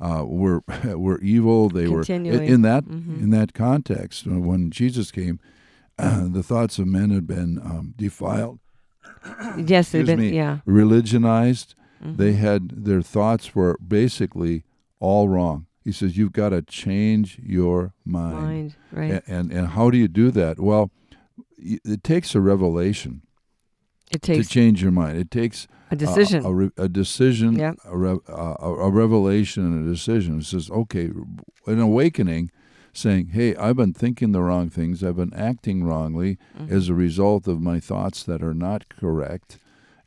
uh, 0.00 0.24
were 0.26 0.62
were 0.96 1.20
evil. 1.20 1.68
They 1.68 1.86
were 1.88 2.02
in 2.02 2.62
that 2.62 2.84
Mhm. 2.86 3.20
in 3.22 3.30
that 3.30 3.52
context. 3.54 4.26
uh, 4.26 4.40
When 4.40 4.70
Jesus 4.70 5.10
came, 5.10 5.38
the 5.96 6.42
thoughts 6.42 6.78
of 6.78 6.86
men 6.86 7.10
had 7.10 7.26
been 7.26 7.58
um, 7.62 7.94
defiled, 7.96 8.58
Yes, 9.66 9.90
they've 9.90 10.06
been 10.06 10.20
me, 10.20 10.34
yeah. 10.34 10.58
religionized. 10.66 11.74
Mhm. 12.04 12.16
They 12.16 12.32
had 12.32 12.84
their 12.84 13.02
thoughts 13.02 13.54
were 13.54 13.76
basically 13.86 14.64
all 14.98 15.28
wrong. 15.28 15.66
He 15.84 15.92
says 15.92 16.16
you've 16.16 16.32
got 16.32 16.50
to 16.50 16.62
change 16.62 17.38
your 17.42 17.92
mind. 18.04 18.34
mind, 18.42 18.76
right. 18.92 19.12
A- 19.12 19.22
And 19.30 19.52
and 19.52 19.68
how 19.68 19.90
do 19.90 19.98
you 19.98 20.08
do 20.08 20.30
that? 20.32 20.58
Well, 20.58 20.90
y- 21.58 21.78
it 21.84 22.02
takes 22.02 22.34
a 22.34 22.40
revelation 22.40 23.22
it 24.14 24.22
takes 24.22 24.46
to 24.48 24.52
change 24.52 24.82
your 24.82 24.92
mind. 24.92 25.18
It 25.18 25.30
takes 25.30 25.66
a 25.90 25.96
decision. 25.96 26.44
a, 26.44 26.48
a, 26.48 26.52
re- 26.54 26.70
a 26.76 26.88
decision, 26.88 27.60
a, 27.60 27.74
re- 27.96 28.18
a, 28.28 28.32
a 28.32 28.90
revelation, 28.90 29.64
and 29.64 29.86
a 29.86 29.90
decision. 29.92 30.38
It 30.40 30.44
says, 30.44 30.70
okay, 30.70 31.10
an 31.66 31.80
awakening, 31.80 32.50
saying, 32.92 33.28
hey, 33.28 33.54
I've 33.56 33.76
been 33.76 33.92
thinking 33.94 34.32
the 34.32 34.42
wrong 34.42 34.68
things. 34.70 35.02
I've 35.02 35.16
been 35.16 35.34
acting 35.34 35.84
wrongly 35.84 36.38
Mm-hmm. 36.58 36.74
as 36.74 36.88
a 36.88 36.94
result 36.94 37.46
of 37.48 37.60
my 37.60 37.80
thoughts 37.80 38.22
that 38.24 38.42
are 38.42 38.54
not 38.54 38.88
correct, 38.88 39.58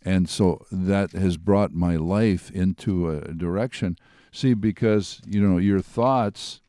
and 0.03 0.29
so 0.29 0.65
that 0.71 1.11
has 1.13 1.37
brought 1.37 1.73
my 1.73 1.95
life 1.95 2.51
into 2.51 3.09
a 3.09 3.33
direction. 3.33 3.97
See, 4.31 4.53
because 4.53 5.21
you 5.25 5.41
know 5.41 5.57
your 5.57 5.79
thoughts 5.81 6.61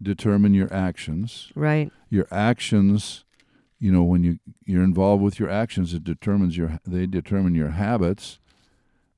determine 0.00 0.52
your 0.54 0.72
actions 0.72 1.52
right. 1.54 1.92
your 2.10 2.26
actions 2.32 3.24
you 3.82 3.90
know 3.94 4.04
when 4.12 4.22
you 4.26 4.38
you're 4.64 4.84
involved 4.84 5.22
with 5.26 5.36
your 5.40 5.50
actions 5.50 5.92
it 5.92 6.04
determines 6.04 6.56
your 6.56 6.78
they 6.86 7.04
determine 7.06 7.54
your 7.54 7.70
habits 7.70 8.38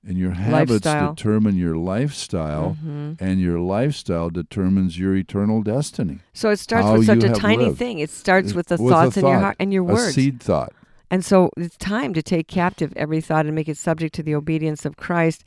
and 0.06 0.16
your 0.18 0.32
habits 0.32 0.70
Lifestyle. 0.86 1.14
determine 1.14 1.56
your 1.56 1.76
lifestyle 1.76 2.76
Mhm. 2.84 3.16
and 3.20 3.40
your 3.40 3.58
lifestyle 3.58 4.30
determines 4.30 4.98
your 4.98 5.14
eternal 5.16 5.62
destiny 5.62 6.18
So 6.32 6.50
it 6.50 6.58
starts 6.58 6.86
How 6.88 6.96
with 6.98 7.06
such 7.06 7.24
a 7.24 7.32
tiny 7.32 7.66
lived. 7.66 7.78
thing. 7.78 7.98
It 8.00 8.10
starts 8.10 8.54
with 8.54 8.66
the 8.68 8.76
With 8.82 8.92
thoughts 8.92 9.16
in 9.16 9.26
your 9.26 9.38
heart 9.38 9.56
and 9.60 9.72
your 9.72 9.84
words 9.84 10.08
a 10.08 10.12
seed 10.12 10.40
thought 10.40 10.72
And 11.10 11.22
so 11.24 11.50
it's 11.56 11.76
time 11.76 12.12
to 12.14 12.22
take 12.22 12.48
captive 12.48 12.92
every 12.96 13.20
thought 13.20 13.46
and 13.46 13.54
make 13.54 13.68
it 13.68 13.76
subject 13.76 14.14
to 14.16 14.22
the 14.22 14.34
obedience 14.34 14.84
of 14.88 14.96
Christ. 14.96 15.44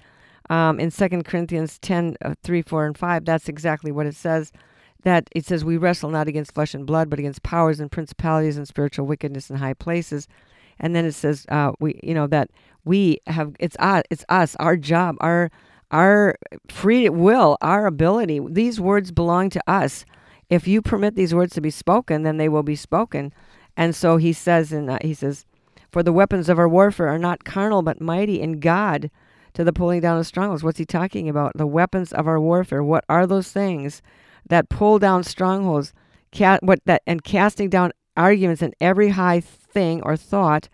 Um, 0.49 0.79
in 0.79 0.91
2 0.91 1.23
Corinthians 1.25 1.77
10, 1.79 2.15
uh, 2.23 2.35
3, 2.41 2.61
4, 2.61 2.85
and 2.85 2.97
5, 2.97 3.25
that's 3.25 3.49
exactly 3.49 3.91
what 3.91 4.05
it 4.05 4.15
says. 4.15 4.51
That 5.03 5.29
it 5.35 5.45
says, 5.45 5.63
We 5.63 5.77
wrestle 5.77 6.09
not 6.09 6.27
against 6.27 6.53
flesh 6.53 6.73
and 6.73 6.85
blood, 6.85 7.09
but 7.09 7.19
against 7.19 7.43
powers 7.43 7.79
and 7.79 7.91
principalities 7.91 8.57
and 8.57 8.67
spiritual 8.67 9.05
wickedness 9.05 9.49
in 9.49 9.57
high 9.57 9.73
places. 9.73 10.27
And 10.79 10.95
then 10.95 11.05
it 11.05 11.13
says, 11.13 11.45
uh, 11.49 11.71
we, 11.79 11.99
you 12.03 12.13
know, 12.13 12.27
that 12.27 12.49
we 12.85 13.19
have, 13.27 13.55
it's 13.59 13.75
us, 13.79 14.03
it's 14.09 14.25
us, 14.29 14.55
our 14.59 14.77
job, 14.77 15.17
our, 15.19 15.51
our 15.91 16.35
free 16.69 17.09
will, 17.09 17.57
our 17.61 17.85
ability. 17.85 18.39
These 18.49 18.79
words 18.79 19.11
belong 19.11 19.49
to 19.51 19.61
us. 19.67 20.05
If 20.49 20.67
you 20.67 20.81
permit 20.81 21.15
these 21.15 21.35
words 21.35 21.53
to 21.55 21.61
be 21.61 21.71
spoken, 21.71 22.23
then 22.23 22.37
they 22.37 22.49
will 22.49 22.63
be 22.63 22.75
spoken. 22.75 23.33
And 23.75 23.95
so 23.95 24.17
he 24.17 24.33
says, 24.33 24.71
and 24.71 24.89
uh, 24.89 24.99
he 25.01 25.13
says, 25.13 25.45
for 25.91 26.03
the 26.03 26.13
weapons 26.13 26.49
of 26.49 26.59
our 26.59 26.69
warfare 26.69 27.07
are 27.07 27.19
not 27.19 27.43
carnal, 27.43 27.81
but 27.81 28.01
mighty 28.01 28.41
in 28.41 28.59
God 28.59 29.09
to 29.53 29.63
the 29.63 29.73
pulling 29.73 30.01
down 30.01 30.17
of 30.17 30.27
strongholds. 30.27 30.63
What's 30.63 30.77
he 30.77 30.85
talking 30.85 31.27
about? 31.27 31.53
The 31.55 31.67
weapons 31.67 32.13
of 32.13 32.27
our 32.27 32.39
warfare. 32.39 32.83
What 32.83 33.03
are 33.09 33.25
those 33.25 33.51
things 33.51 34.01
that 34.49 34.69
pull 34.69 34.99
down 34.99 35.23
strongholds? 35.23 35.93
What 36.61 36.79
that 36.85 37.01
and 37.07 37.23
casting 37.23 37.69
down 37.69 37.93
arguments 38.15 38.61
and 38.61 38.75
every 38.81 39.09
high 39.09 39.39
thing 39.39 40.01
or 40.03 40.15
thought 40.17 40.69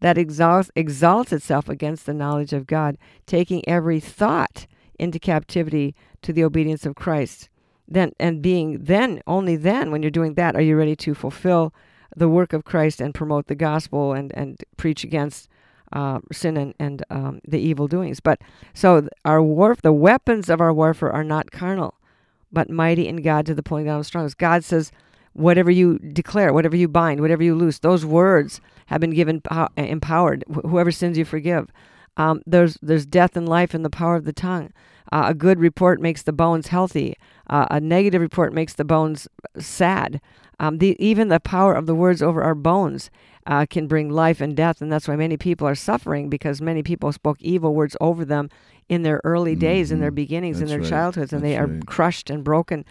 that 0.00 0.18
exalts 0.18 0.70
exalts 0.76 1.32
itself 1.32 1.68
against 1.68 2.06
the 2.06 2.14
knowledge 2.14 2.52
of 2.52 2.66
God, 2.66 2.96
taking 3.26 3.66
every 3.68 4.00
thought 4.00 4.66
into 4.98 5.18
captivity 5.18 5.94
to 6.22 6.32
the 6.32 6.44
obedience 6.44 6.86
of 6.86 6.94
Christ. 6.94 7.48
Then 7.86 8.12
and 8.20 8.42
being 8.42 8.84
then 8.84 9.22
only 9.26 9.56
then 9.56 9.90
when 9.90 10.02
you're 10.02 10.10
doing 10.10 10.34
that 10.34 10.54
are 10.54 10.62
you 10.62 10.76
ready 10.76 10.96
to 10.96 11.14
fulfill 11.14 11.72
the 12.14 12.28
work 12.28 12.52
of 12.52 12.64
Christ 12.64 13.00
and 13.00 13.14
promote 13.14 13.46
the 13.46 13.54
gospel 13.54 14.12
and, 14.12 14.32
and 14.34 14.62
preach 14.76 15.04
against 15.04 15.48
uh, 15.92 16.20
sin 16.32 16.56
and, 16.56 16.74
and 16.78 17.02
um, 17.10 17.40
the 17.46 17.58
evil 17.58 17.88
doings. 17.88 18.20
But 18.20 18.40
so 18.74 19.08
our 19.24 19.42
war, 19.42 19.76
the 19.82 19.92
weapons 19.92 20.48
of 20.50 20.60
our 20.60 20.72
warfare 20.72 21.12
are 21.12 21.24
not 21.24 21.50
carnal, 21.50 21.94
but 22.52 22.70
mighty 22.70 23.06
in 23.06 23.16
God 23.16 23.46
to 23.46 23.54
the 23.54 23.62
pulling 23.62 23.86
down 23.86 24.00
of 24.00 24.06
strongholds. 24.06 24.34
God 24.34 24.64
says, 24.64 24.92
whatever 25.32 25.70
you 25.70 25.98
declare, 25.98 26.52
whatever 26.52 26.76
you 26.76 26.88
bind, 26.88 27.20
whatever 27.20 27.42
you 27.42 27.54
loose, 27.54 27.78
those 27.78 28.04
words 28.04 28.60
have 28.86 29.00
been 29.00 29.10
given 29.10 29.40
pow- 29.40 29.68
empowered. 29.76 30.44
Wh- 30.48 30.68
whoever 30.68 30.90
sins 30.90 31.18
you 31.18 31.24
forgive. 31.24 31.70
Um, 32.16 32.42
there's 32.46 32.76
there's 32.82 33.06
death 33.06 33.36
and 33.36 33.48
life 33.48 33.74
in 33.74 33.82
the 33.82 33.90
power 33.90 34.16
of 34.16 34.24
the 34.24 34.32
tongue. 34.32 34.72
Uh, 35.12 35.26
a 35.28 35.34
good 35.34 35.58
report 35.58 36.00
makes 36.00 36.22
the 36.22 36.32
bones 36.32 36.68
healthy. 36.68 37.16
Uh, 37.48 37.66
a 37.70 37.80
negative 37.80 38.20
report 38.20 38.52
makes 38.52 38.74
the 38.74 38.84
bones 38.84 39.28
sad. 39.58 40.20
Um, 40.60 40.78
the, 40.78 40.96
even 40.98 41.28
the 41.28 41.40
power 41.40 41.72
of 41.72 41.86
the 41.86 41.94
words 41.94 42.20
over 42.20 42.42
our 42.42 42.54
bones 42.54 43.10
uh, 43.48 43.66
can 43.68 43.88
bring 43.88 44.10
life 44.10 44.40
and 44.40 44.54
death, 44.54 44.80
and 44.80 44.92
that's 44.92 45.08
why 45.08 45.16
many 45.16 45.36
people 45.36 45.66
are 45.66 45.74
suffering 45.74 46.28
because 46.28 46.60
many 46.60 46.82
people 46.82 47.10
spoke 47.10 47.38
evil 47.40 47.74
words 47.74 47.96
over 48.00 48.24
them 48.24 48.50
in 48.88 49.02
their 49.02 49.20
early 49.24 49.56
days, 49.56 49.90
in 49.90 50.00
their 50.00 50.12
Mhm. 50.12 50.16
beginnings, 50.16 50.60
in 50.60 50.68
their 50.68 50.80
right. 50.80 50.88
childhoods, 50.88 51.32
and 51.32 51.42
they 51.42 51.56
are 51.56 51.66
right. 51.66 51.86
crushed 51.86 52.30
and 52.30 52.44
broken. 52.44 52.84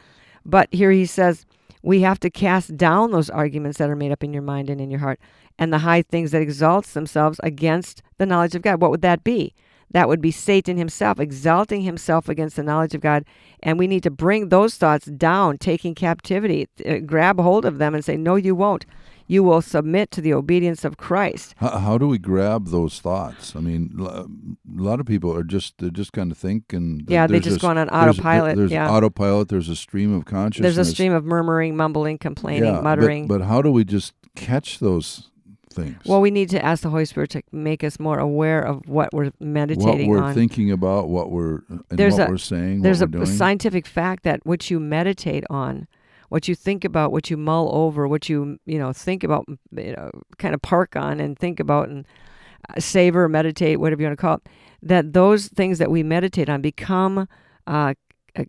But 0.44 0.68
here 0.72 0.92
he 0.92 1.06
says, 1.06 1.46
we 1.84 2.02
have 2.02 2.20
to 2.22 2.30
cast 2.30 2.76
down 2.76 3.12
those 3.12 3.30
arguments 3.30 3.78
that 3.78 3.90
are 3.90 3.96
made 3.96 4.12
up 4.12 4.24
in 4.24 4.34
your 4.34 4.42
mind 4.42 4.70
and 4.70 4.82
in 4.82 4.90
your 4.90 5.00
heart, 5.00 5.20
and 5.60 5.72
the 5.72 5.80
high 5.80 6.02
things 6.02 6.32
that 6.32 6.42
exalts 6.42 6.94
themselves 6.94 7.40
against 7.44 8.02
the 8.18 8.26
knowledge 8.26 8.56
of 8.56 8.64
God. 8.64 8.82
What 8.82 8.92
would 8.92 9.04
that 9.04 9.24
be? 9.24 9.54
That 9.92 10.10
would 10.10 10.22
be 10.22 10.32
Satan 10.32 10.78
himself, 10.78 11.20
exalting 11.20 11.82
himself 11.82 12.28
against 12.28 12.58
the 12.58 12.64
knowledge 12.64 12.94
of 12.94 13.02
God. 13.02 13.24
And 13.64 13.80
we 13.80 13.88
need 13.88 14.04
to 14.04 14.12
bring 14.12 14.50
those 14.50 14.76
thoughts 14.76 15.06
down, 15.06 15.60
taking 15.60 15.96
captivity, 15.96 16.68
uh, 16.86 16.98
grab 16.98 17.40
hold 17.40 17.64
of 17.64 17.78
them 17.78 17.96
and 17.96 18.04
say, 18.04 18.18
No, 18.18 18.36
you 18.36 18.54
won't. 18.54 18.86
You 19.30 19.44
will 19.44 19.62
submit 19.62 20.10
to 20.12 20.22
the 20.22 20.34
obedience 20.34 20.86
of 20.86 20.96
Christ. 20.98 21.54
how, 21.58 21.78
how 21.80 21.98
do 21.98 22.08
we 22.08 22.18
grab 22.18 22.68
those 22.68 23.00
thoughts 23.00 23.56
i 23.56 23.60
mean 23.60 23.82
a 24.00 24.26
lot 24.82 25.00
of 25.00 25.06
people 25.06 25.36
are 25.36 25.44
just 25.44 25.78
they're 25.80 25.90
just 25.90 26.14
kind 26.14 26.32
of 26.32 26.38
think 26.38 26.72
and 26.74 27.04
Yeah, 27.10 27.28
they 27.28 27.40
just 27.40 27.60
go 27.60 27.68
on 27.68 27.78
an 27.78 27.88
there's- 27.92 28.18
autopilot, 28.18 28.56
there's 28.58 28.72
yeah. 28.72 28.90
autopilot 28.90 29.50
there's 29.50 29.70
a 29.70 29.76
stream 29.76 30.14
of 30.14 30.26
consciousness 30.26 30.76
There's 30.76 30.88
a 30.88 30.92
stream 30.92 31.12
of 31.14 31.26
murmuring, 31.26 31.76
mumbling, 31.76 32.18
complaining, 32.18 32.74
Yeah, 32.74 32.82
muttering. 32.82 33.28
but 33.28 33.42
how 33.42 33.62
do 33.62 33.72
we 33.72 33.84
just 33.84 34.14
catch 34.36 34.80
those 34.80 35.30
things 35.72 35.98
well, 36.06 36.22
we 36.22 36.32
need 36.32 36.50
to 36.50 36.64
ask 36.66 36.82
the 36.82 36.90
Holy 36.90 37.06
Spirit 37.06 37.30
to 37.32 37.42
make 37.52 37.84
us 37.84 38.00
more 38.00 38.18
aware 38.18 38.62
of 38.62 38.88
what 38.88 39.14
we're 39.14 39.32
meditating 39.40 40.08
what 40.10 40.20
we're 40.20 40.24
on. 40.30 40.34
thinking 40.34 40.72
about, 40.72 41.08
what 41.10 41.30
we're 41.32 41.62
and 41.70 41.84
There's 41.90 42.16
what 42.18 42.28
a- 42.30 42.32
we're 42.32 42.38
saying, 42.40 42.82
There's 42.82 43.02
a, 43.04 43.08
a 43.08 43.26
scientific 43.28 43.86
fact 43.86 44.24
that 44.24 44.44
what 44.46 44.72
you 44.72 44.80
meditate 44.80 45.44
on, 45.52 45.88
what 46.30 46.48
you 46.48 46.56
think 46.56 46.84
about, 46.86 47.12
what 47.12 47.30
you 47.30 47.38
mull 47.38 47.70
over, 47.74 48.08
what 48.08 48.28
you 48.30 48.60
you 48.66 48.78
know 48.80 48.92
think 48.94 49.24
about, 49.24 49.46
you 49.76 49.94
know, 49.96 50.10
kind 50.38 50.54
of 50.56 50.62
park 50.62 50.96
on 50.96 51.20
and 51.20 51.38
think 51.38 51.60
about 51.60 51.90
and 51.90 52.06
uh, 52.70 52.80
savor, 52.80 53.30
meditate, 53.30 53.80
whatever 53.80 54.02
you 54.02 54.08
want 54.08 54.18
to 54.18 54.22
call 54.22 54.36
it, 54.36 54.48
that 54.82 55.14
those 55.14 55.48
things 55.48 55.78
that 55.80 55.90
we 55.92 56.04
meditate 56.04 56.50
on 56.50 56.62
become 56.62 57.28
uh, 57.68 57.94
uh, 58.36 58.44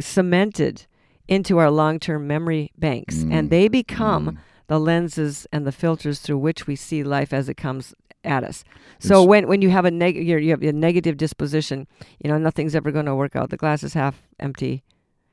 cemented 0.00 0.86
into 1.28 1.58
our 1.58 1.70
long-term 1.70 2.26
memory 2.26 2.70
banks, 2.78 3.18
Mm. 3.24 3.32
and 3.32 3.50
they 3.50 3.68
become 3.68 4.26
Mm. 4.26 4.36
the 4.68 4.78
lenses 4.80 5.46
and 5.52 5.66
the 5.66 5.72
filters 5.72 6.20
through 6.20 6.38
which 6.38 6.66
we 6.66 6.76
see 6.76 7.02
life 7.02 7.32
as 7.32 7.48
it 7.48 7.56
comes 7.56 7.94
at 8.24 8.44
us. 8.44 8.64
So 9.00 9.14
It's- 9.14 9.28
when 9.28 9.48
when 9.48 9.62
you 9.62 9.70
have 9.70 9.84
a 9.84 9.90
neg- 9.90 10.16
you're, 10.16 10.38
you 10.38 10.50
have 10.50 10.62
a 10.62 10.72
negative 10.72 11.16
disposition, 11.16 11.86
you 12.22 12.30
know 12.30 12.38
nothing's 12.38 12.74
ever 12.74 12.90
going 12.92 13.06
to 13.06 13.14
work 13.14 13.34
out. 13.36 13.50
The 13.50 13.56
glass 13.56 13.82
is 13.82 13.94
half 13.94 14.22
empty, 14.38 14.82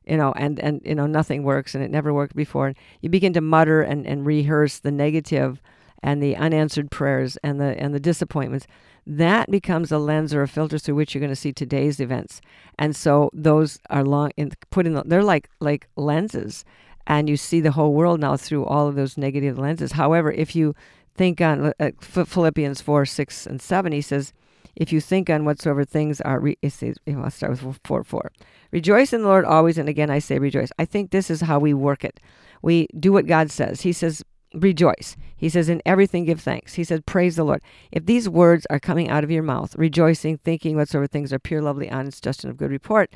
you 0.10 0.18
know, 0.18 0.34
and 0.36 0.60
and 0.60 0.82
you 0.84 0.96
know 0.96 1.06
nothing 1.06 1.44
works 1.44 1.76
and 1.76 1.84
it 1.84 1.92
never 1.92 2.14
worked 2.14 2.36
before. 2.36 2.68
And 2.68 2.78
you 3.02 3.10
begin 3.10 3.34
to 3.34 3.42
mutter 3.42 3.82
and 3.82 4.08
and 4.08 4.26
rehearse 4.26 4.80
the 4.80 4.92
negative 4.92 5.62
and 6.02 6.24
the 6.24 6.36
unanswered 6.36 6.92
prayers 6.92 7.38
and 7.44 7.60
the 7.60 7.80
and 7.80 7.94
the 7.94 8.00
disappointments. 8.00 8.68
That 9.06 9.50
becomes 9.50 9.92
a 9.92 9.98
lens 9.98 10.34
or 10.34 10.42
a 10.42 10.48
filter 10.48 10.78
through 10.78 10.96
which 10.96 11.14
you're 11.14 11.20
going 11.20 11.30
to 11.32 11.36
see 11.36 11.52
today's 11.52 12.00
events. 12.00 12.42
And 12.78 12.96
so 12.96 13.30
those 13.34 13.80
are 13.90 14.04
long 14.04 14.32
in, 14.38 14.52
put 14.70 14.86
in. 14.86 14.94
The, 14.94 15.04
they're 15.06 15.24
like 15.24 15.50
like 15.60 15.88
lenses, 15.96 16.66
and 17.08 17.30
you 17.30 17.38
see 17.38 17.60
the 17.60 17.72
whole 17.72 17.94
world 17.94 18.20
now 18.20 18.38
through 18.38 18.66
all 18.66 18.88
of 18.88 18.96
those 18.96 19.18
negative 19.18 19.58
lenses. 19.58 19.94
However, 19.94 20.32
if 20.32 20.56
you 20.56 20.76
think 21.16 21.42
on 21.42 21.74
uh, 21.80 21.92
Philippians 22.00 22.82
4, 22.82 23.06
6, 23.06 23.46
and 23.46 23.62
7, 23.62 23.92
he 23.92 24.00
says, 24.00 24.32
if 24.80 24.92
you 24.92 25.02
think 25.02 25.30
on 25.30 25.46
whatsoever 25.46 25.86
things 25.86 26.22
are, 26.22 26.40
re- 26.40 26.58
it 26.62 26.72
says, 26.72 26.96
I'll 27.08 27.30
start 27.30 27.62
with 27.64 27.80
4, 27.84 28.04
4. 28.04 28.32
Rejoice 28.72 29.14
in 29.14 29.22
the 29.22 29.28
Lord 29.28 29.46
always, 29.46 29.78
and 29.78 29.90
again 29.90 30.10
I 30.10 30.20
say 30.20 30.40
rejoice. 30.40 30.72
I 30.80 30.86
think 30.86 31.12
this 31.12 31.30
is 31.30 31.42
how 31.42 31.60
we 31.60 31.74
work 31.74 32.04
it. 32.04 32.20
We 32.62 32.88
do 32.98 33.12
what 33.12 33.28
God 33.28 33.52
says. 33.52 33.82
He 33.82 33.92
says, 33.94 34.24
rejoice. 34.54 35.16
He 35.36 35.50
says, 35.50 35.70
in 35.70 35.82
everything 35.86 36.26
give 36.26 36.42
thanks. 36.42 36.74
He 36.74 36.84
said, 36.84 37.06
praise 37.06 37.36
the 37.36 37.44
Lord. 37.44 37.62
If 37.92 38.06
these 38.06 38.28
words 38.28 38.66
are 38.70 38.80
coming 38.80 39.10
out 39.10 39.24
of 39.24 39.32
your 39.32 39.44
mouth, 39.44 39.76
rejoicing, 39.76 40.38
thinking 40.38 40.76
whatsoever 40.76 41.08
things 41.08 41.32
are 41.34 41.40
pure, 41.40 41.62
lovely, 41.62 41.92
honest, 41.92 42.24
just, 42.24 42.44
and 42.44 42.52
of 42.52 42.58
good 42.58 42.72
report, 42.72 43.14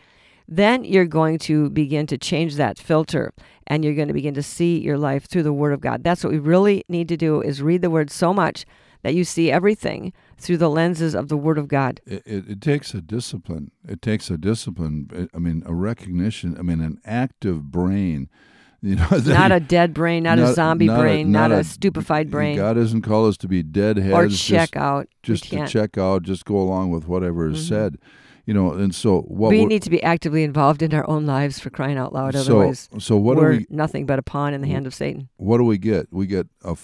then 0.48 0.84
you're 0.84 1.06
going 1.06 1.40
to 1.40 1.70
begin 1.70 2.06
to 2.08 2.18
change 2.18 2.56
that 2.56 2.78
filter 2.78 3.32
and 3.68 3.84
you're 3.84 3.96
going 3.96 4.10
to 4.10 4.14
begin 4.14 4.34
to 4.34 4.44
see 4.44 4.80
your 4.80 4.98
life 4.98 5.26
through 5.26 5.44
the 5.44 5.54
word 5.54 5.74
of 5.74 5.82
God. 5.82 6.04
That's 6.04 6.24
what 6.24 6.34
we 6.34 6.40
really 6.40 6.84
need 6.90 7.08
to 7.10 7.18
do 7.18 7.42
is 7.42 7.62
read 7.62 7.82
the 7.82 7.90
word 7.90 8.12
so 8.12 8.34
much 8.34 8.66
that 9.04 9.14
you 9.14 9.24
see 9.24 9.52
everything 9.52 10.12
through 10.38 10.58
the 10.58 10.70
lenses 10.70 11.14
of 11.14 11.28
the 11.28 11.38
word 11.38 11.58
of 11.58 11.68
God. 11.68 12.02
It, 12.06 12.24
it, 12.26 12.50
it 12.50 12.62
takes 12.62 12.94
a 12.94 13.02
discipline. 13.02 13.72
It 13.88 14.02
takes 14.02 14.30
a 14.30 14.38
discipline. 14.38 15.30
I 15.34 15.38
mean, 15.38 15.62
a 15.66 15.74
recognition. 15.74 16.58
I 16.58 16.64
mean, 16.64 16.82
an 16.82 17.00
active 17.06 17.72
brain. 17.72 18.30
You 18.86 18.98
know, 18.98 19.08
Not 19.12 19.54
a 19.54 19.62
dead 19.62 19.94
brain, 19.94 20.24
not, 20.24 20.40
a 20.40 20.54
zombie 20.54 20.88
not 20.88 21.00
brain, 21.00 21.32
not, 21.32 21.54
a, 21.54 21.60
a- 21.60 21.64
stupefied 21.64 22.30
brain, 22.30 22.58
God 22.58 22.74
doesn't 22.74 23.04
call 23.04 23.28
us 23.28 23.38
to 23.38 23.48
be 23.48 23.64
dead 23.64 23.96
heads. 23.96 24.14
or 24.14 24.28
just- 24.28 24.44
check 24.44 24.76
out. 24.76 25.08
Just 25.24 25.46
to. 25.52 25.56
Mm-hmm. 25.56 25.66
check 25.68 25.98
out, 25.98 26.24
just 26.24 26.44
go 26.44 26.58
along 26.58 26.92
with 26.92 27.08
whatever 27.08 27.48
is 27.48 27.66
said. 27.66 27.98
You 28.46 28.54
know, 28.54 28.74
and 28.74 28.94
so 28.94 29.22
what 29.22 29.52
we 29.52 29.66
need 29.66 29.84
to 29.84 29.90
be 29.90 30.04
actively 30.04 30.44
involved 30.44 30.82
in 30.82 30.94
our 30.94 31.10
own 31.10 31.26
lives 31.26 31.60
for 31.60 31.70
crying 31.70 31.98
out 31.98 32.12
loud. 32.12 32.34
so 32.34 32.40
Otherwise, 32.42 32.90
so 33.00 33.16
what 33.16 33.36
do 33.36 33.40
we're 33.42 33.52
we 33.52 33.66
nothing 33.70 34.06
but 34.06 34.20
a 34.20 34.22
pawn 34.22 34.54
in 34.54 34.60
the 34.60 34.68
hand 34.68 34.86
of 34.86 34.94
Satan. 34.94 35.30
what 35.38 35.60
do 35.60 35.64
we 35.64 35.78
get? 35.78 36.12
We 36.12 36.28
get 36.28 36.48
a 36.66 36.76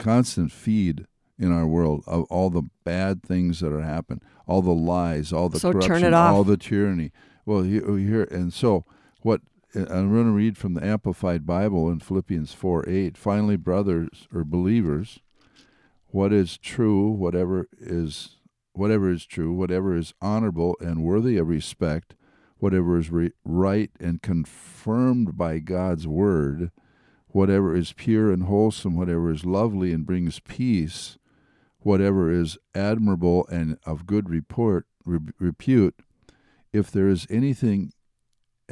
constant 0.00 0.50
feed 0.50 1.06
in 1.38 1.52
our 1.52 1.66
world 1.66 2.04
of 2.06 2.24
all 2.24 2.50
the 2.50 2.62
bad 2.84 3.22
things 3.22 3.60
that 3.60 3.72
are 3.72 3.82
happening, 3.82 4.20
all 4.46 4.62
the 4.62 4.70
lies, 4.70 5.32
all 5.32 5.48
the 5.48 5.58
So 5.58 5.72
corruption, 5.72 6.14
all 6.14 6.44
the 6.44 6.56
tyranny. 6.56 7.10
Well, 7.44 7.62
here, 7.62 7.82
oh, 7.86 7.96
here 7.96 8.24
and 8.30 8.52
so 8.52 8.84
what 9.22 9.40
uh, 9.74 9.80
I'm 9.80 10.12
going 10.12 10.26
to 10.26 10.32
read 10.32 10.56
from 10.56 10.74
the 10.74 10.84
Amplified 10.84 11.46
Bible 11.46 11.90
in 11.90 12.00
Philippians 12.00 12.52
4 12.52 12.88
8. 12.88 13.16
Finally, 13.16 13.56
brothers 13.56 14.28
or 14.32 14.44
believers, 14.44 15.20
what 16.08 16.32
is 16.32 16.58
true, 16.58 17.10
whatever 17.10 17.68
is 17.80 18.36
whatever 18.72 19.10
is 19.10 19.26
true, 19.26 19.52
whatever 19.52 19.96
is 19.96 20.14
honorable 20.20 20.76
and 20.80 21.02
worthy 21.02 21.36
of 21.36 21.48
respect, 21.48 22.14
whatever 22.58 22.98
is 22.98 23.10
re- 23.10 23.32
right 23.44 23.90
and 24.00 24.22
confirmed 24.22 25.36
by 25.36 25.58
God's 25.58 26.06
word, 26.06 26.70
whatever 27.28 27.76
is 27.76 27.92
pure 27.92 28.32
and 28.32 28.44
wholesome, 28.44 28.96
whatever 28.96 29.30
is 29.30 29.44
lovely 29.44 29.92
and 29.92 30.06
brings 30.06 30.40
peace, 30.40 31.18
whatever 31.84 32.30
is 32.30 32.58
admirable 32.74 33.46
and 33.48 33.78
of 33.86 34.06
good 34.06 34.28
report 34.28 34.86
re- 35.04 35.18
repute, 35.38 35.94
if 36.72 36.90
there 36.90 37.08
is 37.08 37.26
anything 37.30 37.92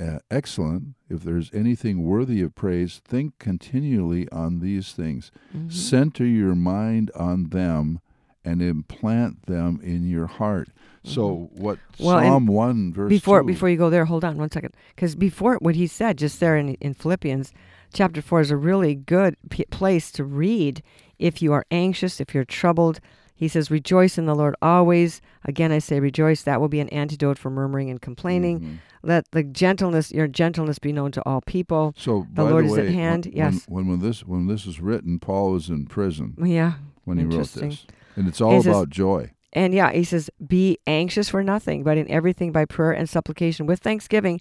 uh, 0.00 0.19
excellent, 0.31 0.95
if 1.09 1.23
there 1.23 1.37
is 1.37 1.50
anything 1.52 2.02
worthy 2.02 2.40
of 2.40 2.54
praise, 2.54 3.00
think 3.04 3.38
continually 3.38 4.28
on 4.31 4.61
these 4.61 4.92
things. 4.92 5.31
Mm-hmm. 5.54 5.69
Center 5.69 6.25
your 6.25 6.54
mind 6.54 7.11
on 7.14 7.50
them 7.50 8.00
and 8.45 8.62
implant 8.62 9.47
them 9.47 9.78
in 9.83 10.09
your 10.09 10.26
heart. 10.26 10.69
So 11.04 11.50
what 11.52 11.78
Mm-hmm. 11.95 12.04
Well, 12.04 12.21
Psalm 12.21 12.47
1 12.47 12.92
verse 12.95 13.09
before 13.11 13.42
2 13.42 13.47
before 13.47 13.69
you 13.69 13.76
go 13.76 13.90
there, 13.90 14.07
hold 14.07 14.25
on 14.25 14.38
one 14.38 14.50
second, 14.50 14.75
because 14.95 15.14
before 15.14 15.59
what 15.61 15.75
he 15.75 15.87
said 15.87 16.16
just 16.16 16.40
there 16.40 16.57
in 16.57 16.75
in 16.76 16.95
Philippians 16.95 17.52
chapter 17.92 18.23
four 18.23 18.40
is 18.40 18.50
a 18.50 18.57
really 18.57 18.95
good 18.95 19.37
p- 19.50 19.64
place 19.66 20.11
to 20.12 20.25
read 20.25 20.83
if 21.23 21.41
you 21.43 21.52
are 21.52 21.64
anxious, 21.71 22.21
if 22.21 22.35
you're 22.35 22.45
troubled. 22.45 23.00
He 23.35 23.49
says, 23.49 23.71
"Rejoice 23.71 24.19
in 24.19 24.26
the 24.26 24.35
Lord 24.37 24.55
always." 24.62 25.21
Again, 25.45 25.73
I 25.73 25.79
say, 25.81 25.99
rejoice. 25.99 26.43
That 26.43 26.61
will 26.61 26.69
be 26.69 26.79
an 26.81 26.88
antidote 26.91 27.38
for 27.38 27.50
murmuring 27.50 27.91
and 27.91 28.00
complaining. 28.00 28.61
Mm-hmm. 28.61 28.75
Let 29.02 29.29
the 29.33 29.43
gentleness, 29.43 30.12
your 30.12 30.29
gentleness, 30.29 30.79
be 30.79 30.93
known 30.93 31.11
to 31.12 31.23
all 31.26 31.41
people. 31.41 31.93
So 31.99 32.21
The 32.33 32.43
by 32.45 32.50
Lord 32.50 32.64
the 32.67 32.69
is 32.69 32.76
way, 32.76 32.87
at 32.87 32.93
hand, 32.95 33.25
When, 33.26 33.35
yes. 33.37 33.64
When, 33.69 33.88
when 33.88 33.99
this 34.00 34.25
when 34.25 34.47
this 34.47 34.64
was 34.67 34.81
written, 34.81 35.19
Paul 35.19 35.52
was 35.52 35.69
in 35.69 35.87
prison 35.87 36.35
Yeah, 36.41 36.75
when 37.05 37.19
he 37.19 37.25
wrote 37.25 37.49
this, 37.49 37.87
and 38.14 38.29
it's 38.29 38.41
all 38.41 38.52
He 38.52 38.62
says- 38.62 38.67
about 38.76 38.91
joy. 38.91 39.33
And 39.55 39.75
yeah, 39.75 39.93
he 39.93 40.05
says, 40.05 40.31
Be 40.47 40.79
anxious 40.87 41.29
for 41.29 41.43
nothing, 41.43 41.83
but 41.83 41.99
in 41.99 42.09
everything 42.11 42.52
by 42.52 42.64
prayer 42.64 42.93
and 42.93 43.07
supplication 43.09 43.67
with 43.67 43.81
thanksgiving, 43.81 44.41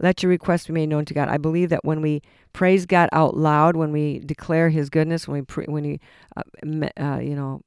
let 0.00 0.22
your 0.22 0.30
requests 0.30 0.66
be 0.66 0.72
made 0.72 0.88
known 0.88 1.04
to 1.04 1.14
God. 1.14 1.28
I 1.28 1.36
believe 1.36 1.68
that 1.68 1.84
when 1.84 2.00
we 2.00 2.22
praise 2.52 2.86
God 2.86 3.08
out 3.12 3.36
loud, 3.36 3.76
when 3.76 3.92
we 3.92 4.20
declare 4.20 4.70
His 4.70 4.90
goodness, 4.90 5.28
when 5.28 5.40
we 5.40 5.44
pre- 5.44 5.66
when 5.66 5.84
we, 5.84 6.00
uh, 6.36 6.42
uh, 7.00 7.18
you 7.18 7.36
know, 7.36 7.62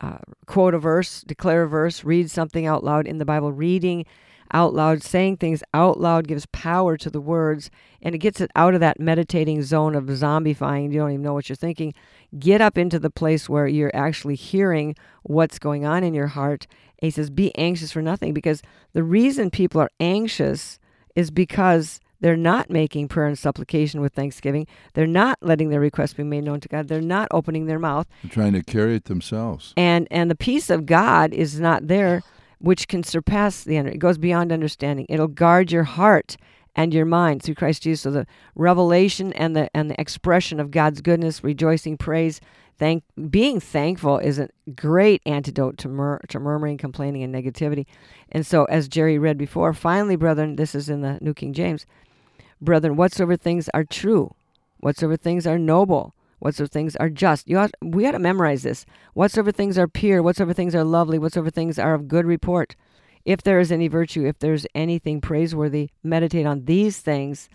uh, 0.00 0.18
quote 0.46 0.74
a 0.74 0.78
verse, 0.78 1.22
declare 1.22 1.64
a 1.64 1.68
verse, 1.68 2.02
read 2.02 2.30
something 2.30 2.66
out 2.66 2.82
loud 2.82 3.06
in 3.06 3.18
the 3.18 3.24
Bible, 3.24 3.52
reading 3.52 4.04
out 4.52 4.74
loud, 4.74 5.02
saying 5.02 5.36
things 5.36 5.62
out 5.74 5.98
loud 5.98 6.28
gives 6.28 6.46
power 6.46 6.96
to 6.96 7.10
the 7.10 7.20
words, 7.20 7.70
and 8.00 8.14
it 8.14 8.18
gets 8.18 8.40
it 8.40 8.50
out 8.54 8.74
of 8.74 8.80
that 8.80 9.00
meditating 9.00 9.62
zone 9.62 9.94
of 9.94 10.04
zombifying. 10.04 10.92
You 10.92 11.00
don't 11.00 11.10
even 11.10 11.22
know 11.22 11.34
what 11.34 11.48
you're 11.48 11.56
thinking. 11.56 11.94
Get 12.38 12.60
up 12.60 12.78
into 12.78 12.98
the 12.98 13.10
place 13.10 13.48
where 13.48 13.66
you're 13.66 13.94
actually 13.94 14.36
hearing 14.36 14.94
what's 15.24 15.58
going 15.58 15.84
on 15.84 16.04
in 16.04 16.14
your 16.14 16.28
heart. 16.28 16.66
And 17.00 17.06
he 17.06 17.10
says, 17.10 17.28
Be 17.28 17.54
anxious 17.56 17.92
for 17.92 18.02
nothing, 18.02 18.32
because 18.32 18.62
the 18.92 19.02
reason 19.02 19.50
people 19.50 19.80
are 19.80 19.90
anxious 20.00 20.78
is 21.16 21.32
because 21.32 21.98
they're 22.20 22.36
not 22.36 22.70
making 22.70 23.08
prayer 23.08 23.26
and 23.26 23.38
supplication 23.38 24.00
with 24.00 24.14
thanksgiving. 24.14 24.66
They're 24.94 25.06
not 25.06 25.38
letting 25.42 25.68
their 25.70 25.80
requests 25.80 26.14
be 26.14 26.22
made 26.22 26.44
known 26.44 26.60
to 26.60 26.68
God. 26.68 26.88
They're 26.88 27.00
not 27.00 27.28
opening 27.30 27.66
their 27.66 27.78
mouth 27.78 28.06
They're 28.22 28.30
trying 28.30 28.52
to 28.54 28.62
carry 28.62 28.94
it 28.94 29.04
themselves. 29.06 29.74
and 29.76 30.06
and 30.10 30.30
the 30.30 30.36
peace 30.36 30.70
of 30.70 30.86
God 30.86 31.34
is 31.34 31.58
not 31.60 31.88
there, 31.88 32.22
which 32.58 32.86
can 32.88 33.02
surpass 33.02 33.64
the 33.64 33.76
under. 33.78 33.90
It 33.90 33.98
goes 33.98 34.16
beyond 34.18 34.52
understanding. 34.52 35.06
It'll 35.08 35.26
guard 35.28 35.72
your 35.72 35.84
heart 35.84 36.36
and 36.74 36.92
your 36.94 37.06
mind 37.06 37.42
through 37.42 37.54
Christ 37.56 37.82
Jesus. 37.82 38.02
So 38.02 38.10
the 38.10 38.26
revelation 38.54 39.32
and 39.34 39.54
the 39.54 39.68
and 39.74 39.90
the 39.90 40.00
expression 40.00 40.58
of 40.60 40.70
God's 40.70 41.00
goodness, 41.00 41.44
rejoicing, 41.44 41.96
praise, 41.98 42.40
thank, 42.78 43.04
being 43.30 43.60
thankful 43.60 44.18
is 44.18 44.38
a 44.38 44.48
great 44.74 45.22
antidote 45.26 45.78
to 45.78 45.88
mur- 45.88 46.20
to 46.28 46.40
murmuring, 46.40 46.78
complaining, 46.78 47.22
and 47.22 47.34
negativity. 47.34 47.86
And 48.30 48.46
so, 48.46 48.64
as 48.64 48.88
Jerry 48.88 49.18
read 49.18 49.38
before, 49.38 49.72
finally, 49.72 50.16
brethren, 50.16 50.56
this 50.56 50.74
is 50.74 50.88
in 50.88 51.00
the 51.00 51.18
New 51.20 51.34
King 51.34 51.52
James. 51.52 51.86
Brethren, 52.60 52.96
whatsoever 52.96 53.36
things 53.36 53.68
are 53.74 53.84
true, 53.84 54.34
whatsoever 54.78 55.16
things 55.16 55.46
are 55.46 55.58
noble, 55.58 56.14
whatsoever 56.38 56.68
things 56.68 56.96
are 56.96 57.10
just. 57.10 57.48
You 57.48 57.58
ought, 57.58 57.72
we 57.82 58.06
ought 58.06 58.12
to 58.12 58.18
memorize 58.18 58.62
this. 58.62 58.86
Whatsoever 59.14 59.52
things 59.52 59.78
are 59.78 59.88
pure, 59.88 60.22
whatsoever 60.22 60.52
things 60.52 60.74
are 60.74 60.84
lovely, 60.84 61.18
whatsoever 61.18 61.50
things 61.50 61.78
are 61.78 61.94
of 61.94 62.08
good 62.08 62.26
report. 62.26 62.76
If 63.24 63.42
there 63.42 63.58
is 63.58 63.72
any 63.72 63.88
virtue, 63.88 64.24
if 64.24 64.38
there's 64.38 64.66
anything 64.74 65.20
praiseworthy, 65.20 65.90
meditate 66.02 66.46
on 66.46 66.64
these 66.64 66.98
things. 66.98 67.48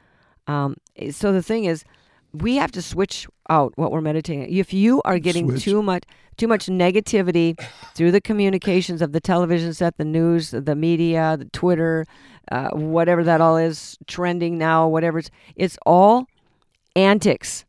Um, 0.46 0.76
so 1.12 1.32
the 1.32 1.42
thing 1.42 1.66
is, 1.66 1.86
we 2.34 2.56
have 2.56 2.72
to 2.72 2.82
switch 2.82 3.28
out 3.50 3.74
what 3.76 3.92
we're 3.92 4.02
meditating. 4.02 4.54
If 4.54 4.74
you 4.74 5.02
are 5.04 5.20
getting 5.20 5.50
Switch. 5.50 5.64
too 5.64 5.82
much 5.82 6.04
too 6.38 6.48
much 6.48 6.68
negativity 6.68 7.60
through 7.94 8.12
the 8.12 8.22
communications 8.22 9.02
of 9.02 9.12
the 9.12 9.20
television 9.20 9.74
set, 9.74 9.98
the 9.98 10.06
news, 10.06 10.52
the 10.52 10.76
media, 10.76 11.36
the 11.38 11.46
Twitter, 11.46 12.06
uh, 12.52 12.70
whatever 12.70 13.24
that 13.24 13.42
all 13.42 13.58
is 13.58 13.98
trending 14.08 14.58
now, 14.58 14.88
whatever 14.88 15.20
it's, 15.20 15.30
it's 15.56 15.78
all 15.86 16.26
antics 16.96 17.66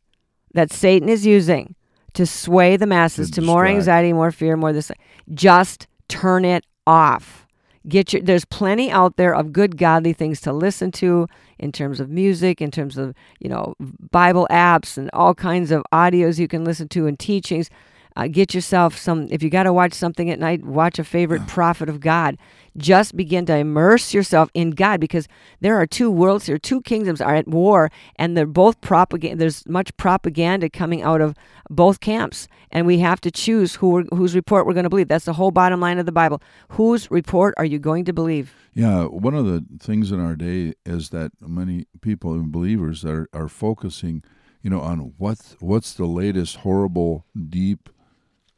that 0.53 0.71
Satan 0.71 1.09
is 1.09 1.25
using 1.25 1.75
to 2.13 2.25
sway 2.25 2.77
the 2.77 2.87
masses 2.87 3.29
To 3.31 3.41
to, 3.41 3.45
more 3.45 3.65
anxiety, 3.65 4.13
more 4.13 4.31
fear, 4.31 4.55
more 4.55 4.73
this. 4.73 4.91
Just 5.33 5.87
turn 6.07 6.45
it 6.45 6.65
off. 6.87 7.45
Get 7.87 8.13
your. 8.13 8.21
There's 8.21 8.45
plenty 8.45 8.89
out 8.89 9.17
there 9.17 9.35
of 9.35 9.51
good, 9.51 9.77
godly 9.77 10.13
things 10.13 10.39
to 10.41 10.53
listen 10.53 10.91
to 10.93 11.27
in 11.63 11.71
terms 11.71 12.01
of 12.01 12.09
music, 12.09 12.61
in 12.61 12.69
terms 12.69 12.97
of 12.97 13.15
you 13.39 13.49
know 13.49 13.73
Bible 14.11 14.45
apps 14.51 14.97
and 14.97 15.09
all 15.13 15.33
kinds 15.33 15.71
of 15.71 15.81
audios 15.93 16.37
you 16.37 16.47
can 16.47 16.65
listen 16.65 16.89
to 16.89 17.07
and 17.07 17.17
teachings. 17.17 17.69
Uh, 18.15 18.27
get 18.27 18.53
yourself 18.53 18.97
some. 18.97 19.27
If 19.31 19.41
you 19.41 19.49
got 19.49 19.63
to 19.63 19.73
watch 19.73 19.93
something 19.93 20.29
at 20.29 20.39
night, 20.39 20.63
watch 20.63 20.99
a 20.99 21.03
favorite 21.03 21.47
prophet 21.47 21.89
of 21.89 21.99
God. 21.99 22.37
Just 22.75 23.15
begin 23.15 23.45
to 23.47 23.55
immerse 23.55 24.13
yourself 24.13 24.49
in 24.53 24.71
God 24.71 24.99
because 24.99 25.27
there 25.61 25.77
are 25.77 25.85
two 25.85 26.09
worlds 26.09 26.47
here, 26.47 26.57
two 26.57 26.81
kingdoms 26.81 27.21
are 27.21 27.35
at 27.35 27.47
war, 27.47 27.91
and 28.15 28.35
they're 28.35 28.45
both 28.45 28.81
propaganda. 28.81 29.37
There's 29.37 29.67
much 29.67 29.95
propaganda 29.97 30.69
coming 30.69 31.01
out 31.01 31.21
of 31.21 31.35
both 31.69 31.99
camps, 31.99 32.47
and 32.71 32.87
we 32.87 32.99
have 32.99 33.21
to 33.21 33.31
choose 33.31 33.75
who 33.75 33.89
we're, 33.89 34.03
whose 34.13 34.35
report 34.35 34.65
we're 34.65 34.73
going 34.73 34.83
to 34.83 34.89
believe. 34.89 35.07
That's 35.07 35.25
the 35.25 35.33
whole 35.33 35.51
bottom 35.51 35.79
line 35.79 35.99
of 35.99 36.05
the 36.05 36.11
Bible. 36.11 36.41
Whose 36.69 37.09
report 37.11 37.53
are 37.57 37.65
you 37.65 37.79
going 37.79 38.05
to 38.05 38.13
believe? 38.13 38.53
Yeah, 38.73 39.05
one 39.05 39.35
of 39.35 39.45
the 39.45 39.63
things 39.79 40.11
in 40.11 40.19
our 40.19 40.35
day 40.35 40.73
is 40.85 41.09
that 41.09 41.31
many 41.39 41.85
people 42.01 42.33
and 42.33 42.51
believers 42.51 43.05
are, 43.05 43.29
are 43.33 43.47
focusing, 43.47 44.23
you 44.61 44.69
know, 44.71 44.81
on 44.81 45.13
what's 45.17 45.55
what's 45.59 45.93
the 45.93 46.05
latest 46.05 46.57
horrible, 46.57 47.25
deep, 47.49 47.89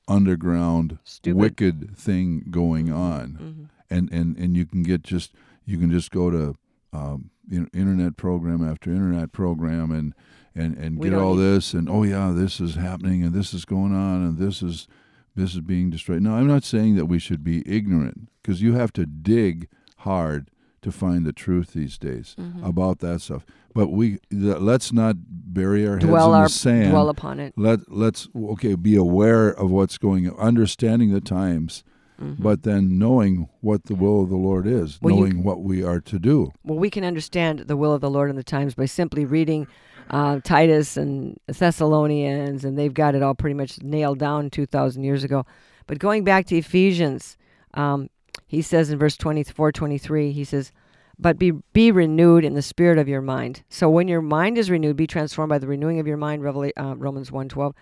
underground, 0.07 0.99
Stupid. 1.03 1.37
wicked 1.39 1.97
thing 1.97 2.45
going 2.49 2.91
on, 2.91 3.69
and 3.89 4.11
and 4.11 4.37
and 4.37 4.55
you 4.55 4.65
can 4.65 4.83
get 4.83 5.03
just 5.03 5.33
you 5.65 5.77
can 5.77 5.91
just 5.91 6.11
go 6.11 6.29
to 6.29 6.55
um, 6.93 7.29
you 7.49 7.61
know, 7.61 7.67
internet 7.73 8.17
program 8.17 8.67
after 8.67 8.89
internet 8.91 9.31
program 9.31 9.91
and 9.91 10.13
and 10.55 10.77
and 10.77 10.97
We 10.97 11.09
get 11.09 11.17
all 11.19 11.35
this 11.35 11.73
and 11.73 11.89
oh 11.89 12.03
yeah, 12.03 12.31
this 12.33 12.59
is 12.59 12.75
happening 12.75 13.23
and 13.23 13.33
this 13.33 13.53
is 13.53 13.65
going 13.65 13.93
on 13.93 14.23
and 14.25 14.37
this 14.37 14.61
is 14.61 14.87
this 15.35 15.53
is 15.53 15.61
being 15.61 15.89
destroyed. 15.89 16.21
now 16.21 16.35
I'm 16.35 16.47
not 16.47 16.63
saying 16.63 16.95
that 16.95 17.07
we 17.07 17.19
should 17.19 17.43
be 17.43 17.61
ignorant 17.67 18.29
because 18.41 18.61
you 18.61 18.73
have 18.75 18.93
to 18.93 19.05
dig 19.05 19.67
hard 19.97 20.49
to 20.85 20.91
find 20.91 21.25
the 21.25 21.33
truth 21.33 21.73
these 21.73 21.97
days 21.97 22.35
Mm-hmm. 22.39 22.63
about 22.63 22.99
that 22.99 23.19
stuff. 23.21 23.45
But 23.73 23.87
we 23.91 24.19
th- 24.31 24.57
let's 24.71 24.93
not 24.93 25.15
bury 25.19 25.85
our 25.87 25.95
heads 25.97 26.05
dwell 26.05 26.33
in 26.33 26.39
our 26.39 26.45
the 26.47 26.49
sand. 26.65 26.91
dwell 26.91 27.09
upon 27.09 27.39
it. 27.39 27.53
Let 27.57 27.91
let's 27.91 28.29
okay 28.35 28.75
be 28.75 28.95
aware 28.95 29.49
of 29.49 29.69
what's 29.71 29.97
going 29.97 30.29
on, 30.29 30.35
understanding 30.37 31.11
the 31.11 31.21
times, 31.21 31.83
but 32.17 32.63
then 32.63 32.97
knowing 32.97 33.49
what 33.61 33.83
the 33.89 33.95
will 33.95 34.21
of 34.23 34.29
the 34.29 34.37
Lord 34.49 34.65
is, 34.65 34.93
Mm-hmm. 34.93 35.05
Well, 35.05 35.15
you- 35.15 35.19
knowing 35.21 35.43
what 35.43 35.59
we 35.63 35.83
are 35.83 35.99
to 36.01 36.17
do. 36.19 36.53
Well, 36.63 36.79
we 36.79 36.89
can 36.89 37.03
understand 37.03 37.59
the 37.71 37.75
will 37.75 37.91
of 37.93 37.99
the 38.01 38.09
Lord 38.09 38.29
in 38.29 38.35
the 38.37 38.43
times 38.55 38.73
by 38.75 38.85
simply 38.85 39.25
reading 39.25 39.67
uh, 40.11 40.39
Titus 40.43 40.97
and 40.97 41.37
Thessalonians, 41.47 42.63
and 42.63 42.77
they've 42.77 42.93
got 42.93 43.15
it 43.15 43.23
all 43.23 43.35
pretty 43.35 43.55
much 43.55 43.81
nailed 43.81 44.19
down 44.19 44.49
2,000 44.49 45.03
years 45.03 45.23
ago. 45.23 45.45
But 45.87 45.99
going 45.99 46.23
back 46.23 46.45
to 46.47 46.55
Ephesians, 46.57 47.37
um, 47.73 48.09
he 48.47 48.61
says 48.61 48.89
in 48.89 48.99
verse 48.99 49.17
24, 49.17 49.71
23, 49.71 50.31
he 50.31 50.43
says, 50.43 50.71
but 51.17 51.39
be, 51.39 51.51
be 51.73 51.91
renewed 51.91 52.43
in 52.43 52.55
the 52.55 52.61
spirit 52.61 52.97
of 52.97 53.07
your 53.07 53.21
mind. 53.21 53.63
So 53.69 53.89
when 53.89 54.07
your 54.07 54.21
mind 54.21 54.57
is 54.57 54.69
renewed, 54.69 54.97
be 54.97 55.07
transformed 55.07 55.49
by 55.49 55.59
the 55.59 55.67
renewing 55.67 55.99
of 55.99 56.07
your 56.07 56.17
mind, 56.17 56.45
uh, 56.45 56.95
Romans 56.97 57.31
1.12. 57.31 57.73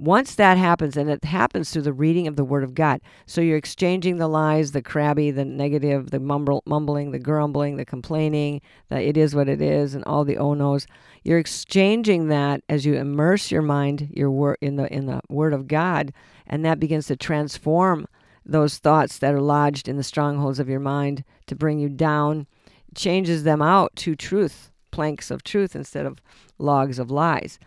Once 0.00 0.36
that 0.36 0.56
happens, 0.56 0.96
and 0.96 1.10
it 1.10 1.24
happens 1.24 1.70
through 1.72 1.82
the 1.82 1.92
reading 1.92 2.28
of 2.28 2.36
the 2.36 2.44
Word 2.44 2.62
of 2.62 2.72
God, 2.72 3.00
so 3.26 3.40
you're 3.40 3.56
exchanging 3.56 4.16
the 4.16 4.28
lies, 4.28 4.70
the 4.70 4.80
crabby, 4.80 5.32
the 5.32 5.44
negative, 5.44 6.12
the 6.12 6.20
mumble, 6.20 6.62
mumbling, 6.66 7.10
the 7.10 7.18
grumbling, 7.18 7.76
the 7.76 7.84
complaining, 7.84 8.60
that 8.90 9.02
it 9.02 9.16
is 9.16 9.34
what 9.34 9.48
it 9.48 9.60
is, 9.60 9.96
and 9.96 10.04
all 10.04 10.24
the 10.24 10.38
oh 10.38 10.54
no's. 10.54 10.86
You're 11.24 11.40
exchanging 11.40 12.28
that 12.28 12.62
as 12.68 12.86
you 12.86 12.94
immerse 12.94 13.50
your 13.50 13.62
mind, 13.62 14.08
your 14.14 14.30
word 14.30 14.58
in 14.60 14.76
the 14.76 14.90
in 14.92 15.06
the 15.06 15.20
Word 15.28 15.52
of 15.52 15.66
God, 15.66 16.12
and 16.46 16.64
that 16.64 16.78
begins 16.78 17.08
to 17.08 17.16
transform 17.16 18.06
those 18.48 18.78
thoughts 18.78 19.18
that 19.18 19.34
are 19.34 19.40
lodged 19.40 19.88
in 19.88 19.96
the 19.96 20.02
strongholds 20.02 20.58
of 20.58 20.68
your 20.68 20.80
mind 20.80 21.22
to 21.46 21.54
bring 21.54 21.78
you 21.78 21.88
down, 21.88 22.46
changes 22.94 23.44
them 23.44 23.62
out 23.62 23.94
to 23.96 24.16
truth, 24.16 24.70
planks 24.90 25.30
of 25.30 25.44
truth 25.44 25.76
instead 25.76 26.06
of 26.06 26.20
logs 26.58 26.98
of 26.98 27.10
lies 27.10 27.58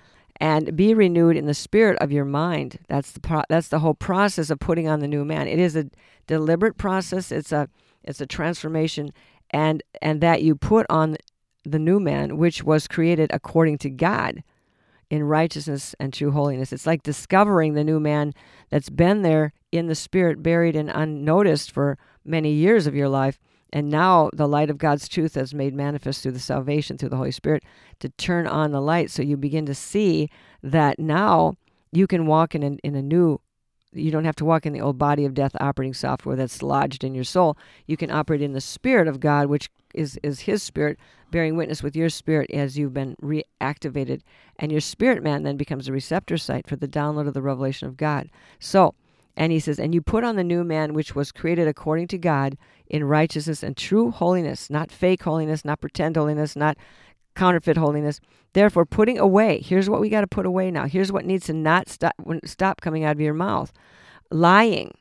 and 0.41 0.75
be 0.75 0.95
renewed 0.95 1.37
in 1.37 1.45
the 1.45 1.53
spirit 1.53 1.97
of 1.99 2.11
your 2.11 2.25
mind. 2.25 2.79
That's 2.89 3.11
the 3.11 3.19
pro- 3.19 3.43
that's 3.47 3.67
the 3.67 3.79
whole 3.79 3.93
process 3.93 4.49
of 4.49 4.59
putting 4.59 4.87
on 4.87 4.99
the 4.99 5.07
new 5.07 5.23
man. 5.23 5.47
It 5.47 5.59
is 5.59 5.75
a 5.75 5.85
deliberate 6.25 6.77
process. 6.77 7.31
It's 7.31 7.51
a 7.51 7.69
it's 8.03 8.19
a 8.19 8.25
transformation, 8.25 9.13
and 9.51 9.83
and 10.01 10.19
that 10.21 10.41
you 10.41 10.55
put 10.55 10.87
on 10.89 11.17
the 11.63 11.77
new 11.77 11.99
man, 11.99 12.37
which 12.37 12.63
was 12.63 12.87
created 12.87 13.29
according 13.31 13.77
to 13.77 13.89
God, 13.91 14.43
in 15.11 15.23
righteousness 15.23 15.93
and 15.99 16.13
true 16.13 16.31
holiness. 16.31 16.71
It's 16.71 16.87
like 16.87 17.03
discovering 17.03 17.73
the 17.73 17.83
new 17.83 17.99
man 17.99 18.33
that's 18.69 18.89
been 18.89 19.23
there 19.23 19.51
in 19.69 19.87
the 19.87 19.93
spirit, 19.93 20.41
buried 20.41 20.73
and 20.73 20.89
unnoticed 20.89 21.69
for 21.71 21.97
many 22.23 22.53
years 22.53 22.87
of 22.87 22.95
your 22.95 23.09
life. 23.09 23.37
And 23.73 23.89
now 23.89 24.29
the 24.33 24.47
light 24.47 24.69
of 24.69 24.77
God's 24.77 25.09
truth 25.09 25.35
has 25.35 25.53
made 25.53 25.73
manifest 25.73 26.23
through 26.23 26.31
the 26.31 26.39
salvation, 26.39 26.97
through 26.97 27.09
the 27.09 27.17
Holy 27.17 27.31
Spirit, 27.31 27.63
to 27.99 28.07
turn 28.07 28.47
on 28.47 28.71
the 28.71 28.79
light. 28.79 29.11
So 29.11 29.21
you 29.21 29.35
begin 29.35 29.65
to 29.65 29.75
see 29.75 30.29
that 30.63 30.97
now 30.97 31.55
you 31.91 32.07
can 32.07 32.25
walk 32.25 32.55
in 32.55 32.63
a, 32.63 32.71
in 32.81 32.95
a 32.95 33.01
new, 33.01 33.41
you 33.91 34.11
don't 34.11 34.25
have 34.25 34.37
to 34.37 34.45
walk 34.45 34.65
in 34.65 34.71
the 34.71 34.81
old 34.81 34.97
body 34.97 35.25
of 35.25 35.33
death 35.33 35.57
operating 35.59 35.93
software 35.93 36.37
that's 36.37 36.63
lodged 36.63 37.03
in 37.03 37.13
your 37.13 37.25
soul. 37.25 37.57
You 37.85 37.97
can 37.97 38.11
operate 38.11 38.41
in 38.41 38.53
the 38.53 38.61
Spirit 38.61 39.09
of 39.09 39.19
God, 39.19 39.47
which 39.47 39.69
is, 39.93 40.19
is 40.23 40.41
His 40.41 40.63
Spirit, 40.63 40.97
bearing 41.31 41.55
witness 41.55 41.81
with 41.81 41.95
your 41.95 42.09
spirit 42.09 42.51
as 42.51 42.77
you've 42.77 42.93
been 42.93 43.15
reactivated. 43.21 44.21
And 44.59 44.71
your 44.71 44.81
spirit 44.81 45.23
man 45.23 45.43
then 45.43 45.57
becomes 45.57 45.87
a 45.87 45.93
receptor 45.93 46.37
site 46.37 46.67
for 46.67 46.75
the 46.75 46.87
download 46.87 47.27
of 47.27 47.33
the 47.33 47.41
revelation 47.41 47.87
of 47.87 47.97
God. 47.97 48.29
So, 48.59 48.93
and 49.37 49.51
he 49.51 49.59
says, 49.59 49.79
and 49.79 49.93
you 49.93 50.01
put 50.01 50.25
on 50.25 50.35
the 50.35 50.43
new 50.43 50.63
man 50.63 50.93
which 50.93 51.15
was 51.15 51.31
created 51.31 51.67
according 51.67 52.07
to 52.09 52.17
God 52.17 52.57
in 52.87 53.05
righteousness 53.05 53.63
and 53.63 53.77
true 53.77 54.11
holiness, 54.11 54.69
not 54.69 54.91
fake 54.91 55.23
holiness, 55.23 55.63
not 55.63 55.79
pretend 55.79 56.17
holiness, 56.17 56.55
not 56.55 56.77
counterfeit 57.35 57.77
holiness. 57.77 58.19
Therefore, 58.53 58.85
putting 58.85 59.17
away, 59.17 59.61
here's 59.61 59.89
what 59.89 60.01
we 60.01 60.09
got 60.09 60.21
to 60.21 60.27
put 60.27 60.45
away 60.45 60.69
now. 60.69 60.85
Here's 60.85 61.13
what 61.13 61.25
needs 61.25 61.45
to 61.45 61.53
not 61.53 61.87
stop, 61.87 62.13
stop 62.43 62.81
coming 62.81 63.05
out 63.05 63.13
of 63.13 63.21
your 63.21 63.33
mouth 63.33 63.71
lying. 64.29 64.93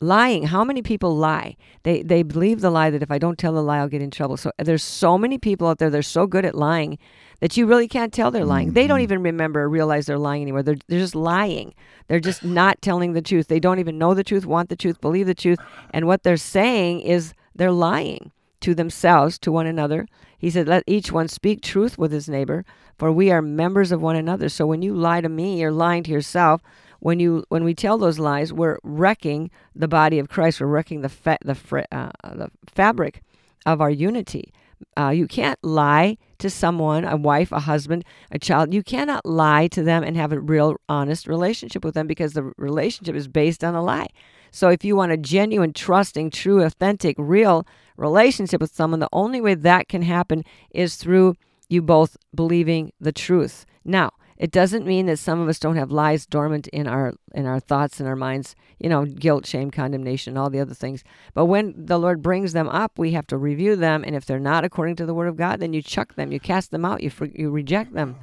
Lying. 0.00 0.44
How 0.44 0.64
many 0.64 0.82
people 0.82 1.16
lie? 1.16 1.56
They 1.84 2.02
they 2.02 2.22
believe 2.22 2.60
the 2.60 2.70
lie 2.70 2.90
that 2.90 3.02
if 3.02 3.10
I 3.10 3.18
don't 3.18 3.38
tell 3.38 3.52
the 3.52 3.62
lie, 3.62 3.78
I'll 3.78 3.88
get 3.88 4.02
in 4.02 4.10
trouble. 4.10 4.36
So 4.36 4.50
there's 4.58 4.82
so 4.82 5.16
many 5.16 5.38
people 5.38 5.68
out 5.68 5.78
there. 5.78 5.88
They're 5.88 6.02
so 6.02 6.26
good 6.26 6.44
at 6.44 6.54
lying 6.54 6.98
that 7.40 7.56
you 7.56 7.66
really 7.66 7.86
can't 7.86 8.12
tell 8.12 8.30
they're 8.30 8.44
lying. 8.44 8.72
They 8.72 8.86
don't 8.86 8.96
mm-hmm. 8.96 9.04
even 9.04 9.22
remember 9.22 9.62
or 9.62 9.68
realize 9.68 10.06
they're 10.06 10.18
lying 10.18 10.42
anymore. 10.42 10.62
They're 10.62 10.76
they're 10.88 10.98
just 10.98 11.14
lying. 11.14 11.74
They're 12.08 12.20
just 12.20 12.44
not 12.44 12.82
telling 12.82 13.12
the 13.12 13.22
truth. 13.22 13.46
They 13.46 13.60
don't 13.60 13.78
even 13.78 13.96
know 13.96 14.14
the 14.14 14.24
truth, 14.24 14.46
want 14.46 14.68
the 14.68 14.76
truth, 14.76 15.00
believe 15.00 15.26
the 15.26 15.34
truth, 15.34 15.58
and 15.92 16.06
what 16.06 16.22
they're 16.22 16.36
saying 16.36 17.00
is 17.02 17.32
they're 17.54 17.70
lying 17.70 18.32
to 18.62 18.74
themselves, 18.74 19.38
to 19.38 19.52
one 19.52 19.66
another. 19.66 20.08
He 20.38 20.50
said, 20.50 20.66
"Let 20.66 20.84
each 20.86 21.12
one 21.12 21.28
speak 21.28 21.60
truth 21.60 21.98
with 21.98 22.10
his 22.10 22.28
neighbor, 22.28 22.64
for 22.98 23.12
we 23.12 23.30
are 23.30 23.42
members 23.42 23.92
of 23.92 24.02
one 24.02 24.16
another." 24.16 24.48
So 24.48 24.66
when 24.66 24.82
you 24.82 24.94
lie 24.94 25.20
to 25.20 25.28
me, 25.28 25.60
you're 25.60 25.70
lying 25.70 26.02
to 26.04 26.10
yourself 26.10 26.62
when 27.04 27.20
you 27.20 27.44
when 27.50 27.64
we 27.64 27.74
tell 27.74 27.98
those 27.98 28.18
lies, 28.18 28.50
we're 28.50 28.78
wrecking 28.82 29.50
the 29.74 29.86
body 29.86 30.18
of 30.18 30.30
Christ. 30.30 30.58
We're 30.58 30.68
wrecking 30.68 31.02
the 31.02 31.10
fa- 31.10 31.36
the 31.44 31.54
uh, 31.92 32.10
the 32.34 32.50
fabric 32.66 33.20
of 33.66 33.82
our 33.82 33.90
unity. 33.90 34.54
Uh, 34.96 35.10
you 35.10 35.26
can't 35.26 35.58
lie 35.62 36.16
to 36.38 36.48
someone, 36.48 37.04
a 37.04 37.18
wife, 37.18 37.52
a 37.52 37.60
husband, 37.60 38.06
a 38.30 38.38
child. 38.38 38.72
You 38.72 38.82
cannot 38.82 39.26
lie 39.26 39.66
to 39.68 39.82
them 39.82 40.02
and 40.02 40.16
have 40.16 40.32
a 40.32 40.40
real, 40.40 40.76
honest 40.88 41.28
relationship 41.28 41.84
with 41.84 41.92
them 41.92 42.06
because 42.06 42.32
the 42.32 42.52
relationship 42.56 43.14
is 43.14 43.28
based 43.28 43.62
on 43.62 43.74
a 43.74 43.82
lie. 43.82 44.08
So 44.50 44.70
if 44.70 44.82
you 44.82 44.96
want 44.96 45.12
a 45.12 45.18
genuine, 45.18 45.74
trusting, 45.74 46.30
true, 46.30 46.62
authentic, 46.62 47.16
real 47.18 47.66
relationship 47.98 48.62
with 48.62 48.74
someone, 48.74 49.00
the 49.00 49.10
only 49.12 49.42
way 49.42 49.54
that 49.54 49.88
can 49.88 50.00
happen 50.00 50.42
is 50.70 50.96
through 50.96 51.34
you 51.68 51.82
both 51.82 52.16
believing 52.34 52.92
the 52.98 53.12
truth. 53.12 53.66
Now, 53.84 54.12
it 54.36 54.50
doesn't 54.50 54.86
mean 54.86 55.06
that 55.06 55.18
some 55.18 55.40
of 55.40 55.48
us 55.48 55.58
don't 55.58 55.76
have 55.76 55.92
lies 55.92 56.26
dormant 56.26 56.66
in 56.68 56.86
our 56.86 57.14
in 57.34 57.46
our 57.46 57.60
thoughts 57.60 58.00
and 58.00 58.08
our 58.08 58.16
minds, 58.16 58.56
you 58.78 58.88
know, 58.88 59.04
guilt, 59.04 59.46
shame, 59.46 59.70
condemnation, 59.70 60.36
all 60.36 60.50
the 60.50 60.60
other 60.60 60.74
things. 60.74 61.04
But 61.34 61.46
when 61.46 61.74
the 61.76 61.98
Lord 61.98 62.22
brings 62.22 62.52
them 62.52 62.68
up, 62.68 62.98
we 62.98 63.12
have 63.12 63.26
to 63.28 63.36
review 63.36 63.76
them, 63.76 64.04
and 64.04 64.16
if 64.16 64.26
they're 64.26 64.40
not 64.40 64.64
according 64.64 64.96
to 64.96 65.06
the 65.06 65.14
Word 65.14 65.28
of 65.28 65.36
God, 65.36 65.60
then 65.60 65.72
you 65.72 65.82
chuck 65.82 66.14
them, 66.14 66.32
you 66.32 66.40
cast 66.40 66.70
them 66.70 66.84
out, 66.84 67.02
you 67.02 67.10
for, 67.10 67.26
you 67.26 67.50
reject 67.50 67.92
them. 67.94 68.16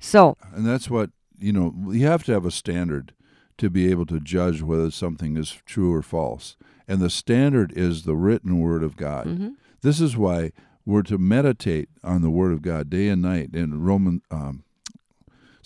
So 0.00 0.36
And 0.54 0.66
that's 0.66 0.90
what, 0.90 1.10
you 1.38 1.52
know, 1.52 1.74
you 1.90 2.06
have 2.06 2.24
to 2.24 2.32
have 2.32 2.44
a 2.44 2.50
standard 2.50 3.14
to 3.56 3.70
be 3.70 3.90
able 3.90 4.06
to 4.06 4.20
judge 4.20 4.62
whether 4.62 4.90
something 4.90 5.36
is 5.36 5.62
true 5.64 5.92
or 5.92 6.02
false. 6.02 6.56
And 6.86 7.00
the 7.00 7.10
standard 7.10 7.72
is 7.76 8.02
the 8.02 8.16
written 8.16 8.58
word 8.60 8.82
of 8.82 8.96
God. 8.96 9.26
Mm-hmm. 9.26 9.48
This 9.80 10.00
is 10.00 10.16
why 10.16 10.52
we're 10.84 11.02
to 11.02 11.18
meditate 11.18 11.88
on 12.02 12.20
the 12.20 12.30
word 12.30 12.52
of 12.52 12.62
God 12.62 12.90
day 12.90 13.08
and 13.08 13.22
night. 13.22 13.54
In 13.54 13.82
Roman 13.82 14.22
um, 14.30 14.64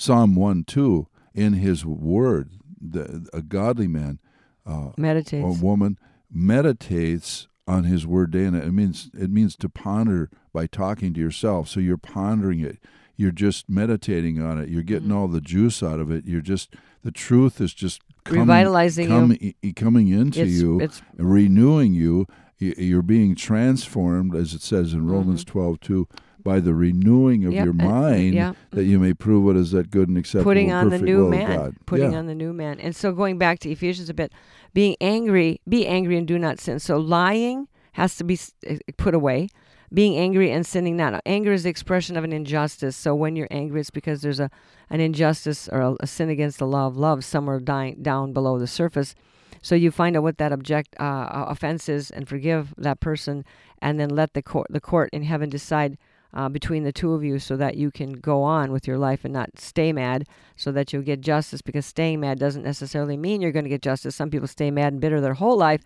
Psalm 0.00 0.36
1 0.36 0.64
2, 0.64 1.06
in 1.34 1.54
his 1.54 1.84
word, 1.84 2.50
the, 2.80 3.28
a 3.32 3.42
godly 3.42 3.88
man 3.88 4.20
or 4.64 4.94
meditates. 4.96 5.60
woman 5.60 5.98
meditates 6.30 7.48
on 7.66 7.84
his 7.84 8.06
word 8.06 8.30
day 8.30 8.44
and. 8.44 8.56
It 8.56 8.72
means 8.72 9.10
it 9.18 9.30
means 9.30 9.56
to 9.56 9.68
ponder 9.68 10.30
by 10.52 10.66
talking 10.66 11.12
to 11.14 11.20
yourself. 11.20 11.68
So 11.68 11.80
you're 11.80 11.96
pondering 11.98 12.60
it. 12.60 12.78
You're 13.16 13.32
just 13.32 13.68
meditating 13.68 14.40
on 14.40 14.60
it. 14.60 14.68
You're 14.68 14.82
getting 14.84 15.08
Mm-hmm. 15.08 15.16
all 15.18 15.28
the 15.28 15.40
juice 15.40 15.82
out 15.82 15.98
of 16.00 16.10
it. 16.10 16.24
You're 16.26 16.40
just 16.40 16.74
the 17.02 17.10
truth 17.10 17.60
is 17.60 17.74
just 17.74 18.00
coming, 18.24 18.42
Revitalizing 18.42 19.08
you. 19.08 19.10
coming, 19.10 19.54
coming 19.76 20.08
into 20.08 20.40
It's- 20.40 20.54
you, 20.60 20.76
it's- 20.80 21.02
renewing 21.16 21.94
you. 21.94 22.26
You're 22.60 23.02
being 23.02 23.36
transformed, 23.36 24.34
as 24.34 24.52
it 24.52 24.62
says 24.62 24.92
in 24.92 25.06
Romans 25.06 25.44
twelve 25.44 25.78
two, 25.80 26.08
by 26.48 26.60
the 26.60 26.74
renewing 26.74 27.44
of 27.44 27.52
Mm-hmm. 27.52 27.56
Yep, 27.58 27.64
your 27.64 27.74
and- 27.88 28.00
mind, 28.00 28.34
yeah. 28.34 28.52
that 28.70 28.84
you 28.84 28.98
may 28.98 29.12
prove 29.14 29.44
what 29.44 29.56
is 29.56 29.70
that 29.72 29.90
good 29.90 30.08
and 30.08 30.16
acceptable, 30.16 30.44
putting 30.50 30.72
on 30.72 30.88
the 30.88 30.98
new 30.98 31.28
man 31.28 31.56
God. 31.58 31.76
putting 31.86 32.12
Yeah. 32.12 32.18
on 32.18 32.26
the 32.26 32.34
new 32.34 32.52
man 32.52 32.80
and 32.80 32.94
so 32.96 33.12
going 33.12 33.36
back 33.38 33.58
to 33.60 33.70
ephesians 33.70 34.08
a 34.08 34.14
bit 34.14 34.30
being 34.74 34.96
angry 35.00 35.60
be 35.68 35.86
angry 35.86 36.16
and 36.16 36.26
do 36.26 36.38
not 36.38 36.58
sin 36.60 36.78
so 36.78 36.96
lying 36.96 37.68
has 38.00 38.16
to 38.16 38.24
be 38.24 38.38
eh, 38.66 38.78
put 38.96 39.14
away 39.14 39.48
being 39.92 40.16
angry 40.26 40.50
and 40.50 40.64
sinning 40.66 40.96
not 40.96 41.20
anger 41.26 41.52
is 41.52 41.62
the 41.64 41.70
expression 41.70 42.16
of 42.16 42.24
an 42.24 42.32
injustice 42.32 42.96
so 42.96 43.14
when 43.14 43.36
you're 43.36 43.48
angry 43.62 43.80
it's 43.80 43.90
because 43.90 44.20
there's 44.22 44.40
a 44.40 44.50
an 44.90 45.00
injustice 45.00 45.68
or 45.68 45.80
a, 45.80 45.94
a 46.00 46.06
sin 46.06 46.28
against 46.30 46.58
the 46.58 46.66
law 46.66 46.86
of 46.86 46.96
love 46.96 47.24
somewhere 47.24 47.60
dying, 47.60 47.96
down 48.02 48.32
below 48.32 48.58
the 48.58 48.66
surface 48.66 49.14
so 49.60 49.74
you 49.74 49.90
find 49.90 50.16
out 50.16 50.22
what 50.22 50.38
that 50.38 50.52
object 50.52 50.94
uh, 51.00 51.44
offense 51.54 51.88
is 51.88 52.10
and 52.10 52.28
forgive 52.28 52.74
that 52.78 53.00
person 53.00 53.44
and 53.82 53.98
then 54.00 54.08
let 54.20 54.32
the 54.34 54.42
court 54.42 54.66
the 54.70 54.80
court 54.80 55.08
in 55.12 55.22
heaven 55.24 55.48
decide 55.50 55.96
uh, 56.34 56.48
between 56.48 56.84
the 56.84 56.92
two 56.92 57.14
of 57.14 57.24
you 57.24 57.38
so 57.38 57.56
that 57.56 57.76
you 57.76 57.90
can 57.90 58.12
go 58.12 58.42
on 58.42 58.70
with 58.70 58.86
your 58.86 58.98
life 58.98 59.24
and 59.24 59.32
not 59.32 59.58
stay 59.58 59.92
mad 59.92 60.26
so 60.56 60.70
that 60.72 60.92
you'll 60.92 61.02
get 61.02 61.20
justice 61.20 61.62
because 61.62 61.86
staying 61.86 62.20
mad 62.20 62.38
doesn't 62.38 62.62
necessarily 62.62 63.16
mean 63.16 63.40
you're 63.40 63.52
going 63.52 63.64
to 63.64 63.70
get 63.70 63.80
justice. 63.82 64.14
Some 64.14 64.30
people 64.30 64.46
stay 64.48 64.70
mad 64.70 64.92
and 64.92 65.00
bitter 65.00 65.20
their 65.20 65.34
whole 65.34 65.56
life, 65.56 65.80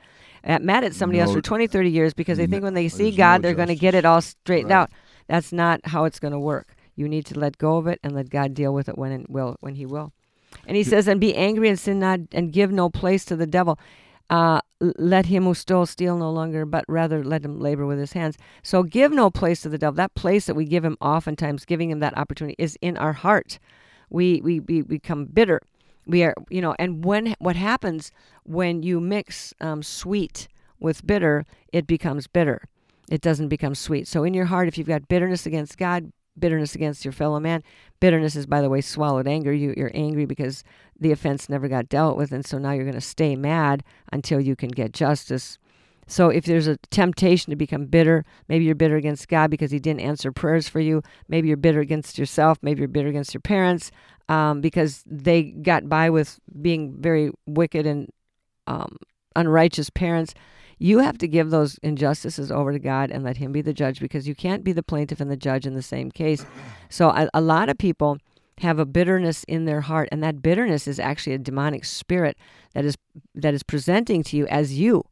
uh, 0.45 0.59
mad 0.61 0.83
at 0.85 0.95
somebody 0.95 1.21
else 1.21 1.33
for 1.33 1.41
20, 1.43 1.67
30 1.69 1.91
years 1.91 2.15
because 2.15 2.39
they 2.39 2.47
think 2.47 2.63
when 2.65 2.75
they 2.75 2.89
see 2.89 3.13
God, 3.13 3.43
no 3.43 3.49
they're 3.49 3.55
going 3.57 3.69
to 3.69 3.77
get 3.77 3.95
it 3.95 4.05
all 4.05 4.21
straightened 4.21 4.71
Right. 4.71 4.79
out. 4.79 4.91
That's 5.29 5.53
not 5.53 5.81
how 5.87 6.05
it's 6.05 6.19
going 6.19 6.33
to 6.33 6.39
work. 6.41 6.75
You 6.97 7.09
need 7.09 7.25
to 7.27 7.39
let 7.39 7.57
go 7.59 7.77
of 7.77 7.87
it 7.87 8.01
and 8.03 8.13
let 8.13 8.29
God 8.29 8.53
deal 8.53 8.75
with 8.75 8.89
it 8.89 8.99
when 8.99 9.13
it 9.13 9.31
will 9.31 9.57
when 9.61 9.77
He 9.77 9.87
will. 9.87 10.13
And 10.67 10.77
He 10.77 10.83
says, 10.85 11.09
"And 11.09 11.21
be 11.21 11.35
angry 11.35 11.69
and 11.69 11.79
sin 11.79 12.01
not, 12.01 12.21
and 12.33 12.53
give 12.53 12.71
no 12.71 12.91
place 12.91 13.25
to 13.27 13.37
the 13.37 13.47
devil." 13.47 13.79
Uh, 14.33 14.63
let 14.81 15.27
him 15.27 15.45
who 15.45 15.53
stole 15.53 15.85
steal 15.85 16.17
no 16.17 16.31
longer, 16.31 16.65
but 16.65 16.87
rather 16.89 17.23
let 17.23 17.45
him 17.45 17.61
labor 17.61 17.85
with 17.85 17.99
his 17.99 18.15
hands. 18.15 18.39
So 18.63 18.83
give 18.83 19.13
no 19.13 19.29
place 19.29 19.61
to 19.61 19.69
the 19.69 19.77
devil. 19.77 19.93
That 19.93 20.15
place 20.15 20.47
that 20.47 20.55
we 20.55 20.65
give 20.65 20.87
him, 20.87 20.97
oftentimes 21.03 21.67
giving 21.67 21.91
him 21.91 22.01
that 22.01 22.17
opportunity, 22.17 22.57
is 22.59 22.79
in 22.81 22.97
our 22.97 23.13
heart. 23.13 23.59
We 24.09 24.41
we, 24.41 24.61
we 24.61 24.81
become 24.81 25.27
bitter. 25.27 25.61
We 26.07 26.23
are, 26.25 26.35
you 26.49 26.63
know, 26.63 26.75
and 26.79 27.05
when 27.05 27.35
what 27.41 27.57
happens 27.57 28.11
when 28.45 28.83
you 28.83 29.01
mix 29.01 29.53
um, 29.61 29.83
sweet 29.83 30.49
with 30.81 31.07
bitter, 31.07 31.45
it 31.71 31.87
becomes 31.87 32.27
bitter. 32.27 32.63
It 33.11 33.21
doesn't 33.21 33.49
become 33.49 33.75
sweet. 33.75 34.09
So 34.09 34.25
in 34.25 34.33
your 34.33 34.47
heart, 34.47 34.67
if 34.67 34.79
you've 34.79 34.89
got 34.89 35.09
bitterness 35.09 35.45
against 35.45 35.77
God, 35.77 36.11
bitterness 36.39 36.75
against 36.75 37.05
your 37.05 37.13
fellow 37.13 37.41
man, 37.41 37.63
bitterness 38.01 38.37
is, 38.37 38.47
by 38.47 38.61
the 38.61 38.69
way, 38.69 38.81
swallowed 38.81 39.27
anger. 39.27 39.53
You, 39.53 39.75
you're 39.77 39.91
angry 39.95 40.27
because 40.27 40.65
the 40.99 41.13
offense 41.13 41.49
never 41.49 41.69
got 41.69 41.89
dealt 41.89 42.17
with, 42.17 42.33
and 42.33 42.45
so 42.45 42.59
now 42.59 42.73
you're 42.73 42.85
going 42.85 42.95
to 42.95 43.01
stay 43.01 43.37
mad 43.37 43.83
until 44.13 44.41
you 44.41 44.57
can 44.57 44.71
get 44.71 44.93
justice. 44.93 45.59
So 46.07 46.29
if 46.31 46.45
there's 46.45 46.67
a 46.67 46.77
temptation 46.91 47.51
to 47.51 47.57
become 47.57 47.87
bitter, 47.87 48.25
maybe 48.49 48.65
you're 48.65 48.75
bitter 48.75 48.97
against 48.97 49.29
God 49.29 49.51
because 49.51 49.71
He 49.71 49.79
didn't 49.79 50.01
answer 50.01 50.33
prayers 50.33 50.69
for 50.69 50.81
you. 50.81 51.03
Maybe 51.29 51.49
you're 51.49 51.57
bitter 51.57 51.81
against 51.81 52.19
yourself. 52.19 52.59
Maybe 52.61 52.81
you're 52.81 52.89
bitter 52.89 53.09
against 53.09 53.33
your 53.33 53.41
parents 53.41 53.91
um, 54.29 54.61
because 54.61 55.05
they 55.07 55.43
got 55.43 55.89
by 55.89 56.11
with 56.11 56.41
being 56.61 56.97
very 56.99 57.31
wicked 57.47 57.87
and 57.87 58.09
um, 58.67 58.97
unrighteous 59.37 59.91
parents. 59.91 60.35
You 60.83 60.99
have 60.99 61.17
to 61.19 61.29
give 61.29 61.51
those 61.51 61.79
injustices 61.85 62.51
over 62.51 62.73
to 62.73 62.79
God 62.81 63.13
and 63.13 63.23
let 63.23 63.37
Him 63.37 63.53
be 63.53 63.63
the 63.63 63.73
judge 63.73 64.01
because 64.01 64.27
you 64.27 64.35
can't 64.35 64.65
be 64.65 64.73
the 64.73 64.83
plaintiff 64.83 65.21
and 65.21 65.31
the 65.31 65.37
judge 65.37 65.65
in 65.65 65.75
the 65.75 65.83
same 65.83 66.11
case. 66.11 66.45
So 66.91 67.11
a, 67.11 67.29
a 67.33 67.41
lot 67.41 67.69
of 67.69 67.79
people 67.79 68.19
have 68.59 68.81
a 68.81 68.85
bitterness 68.85 69.45
in 69.45 69.65
their 69.65 69.83
heart, 69.83 70.09
and 70.11 70.25
that 70.25 70.43
bitterness 70.43 70.89
is 70.89 70.99
actually 70.99 71.35
a 71.35 71.39
demonic 71.39 71.85
spirit 71.85 72.37
that 72.75 72.85
is 72.85 72.97
that 73.37 73.55
is 73.55 73.63
presenting 73.63 74.25
to 74.25 74.37
you 74.37 74.49
as 74.49 74.77
you. 74.77 75.05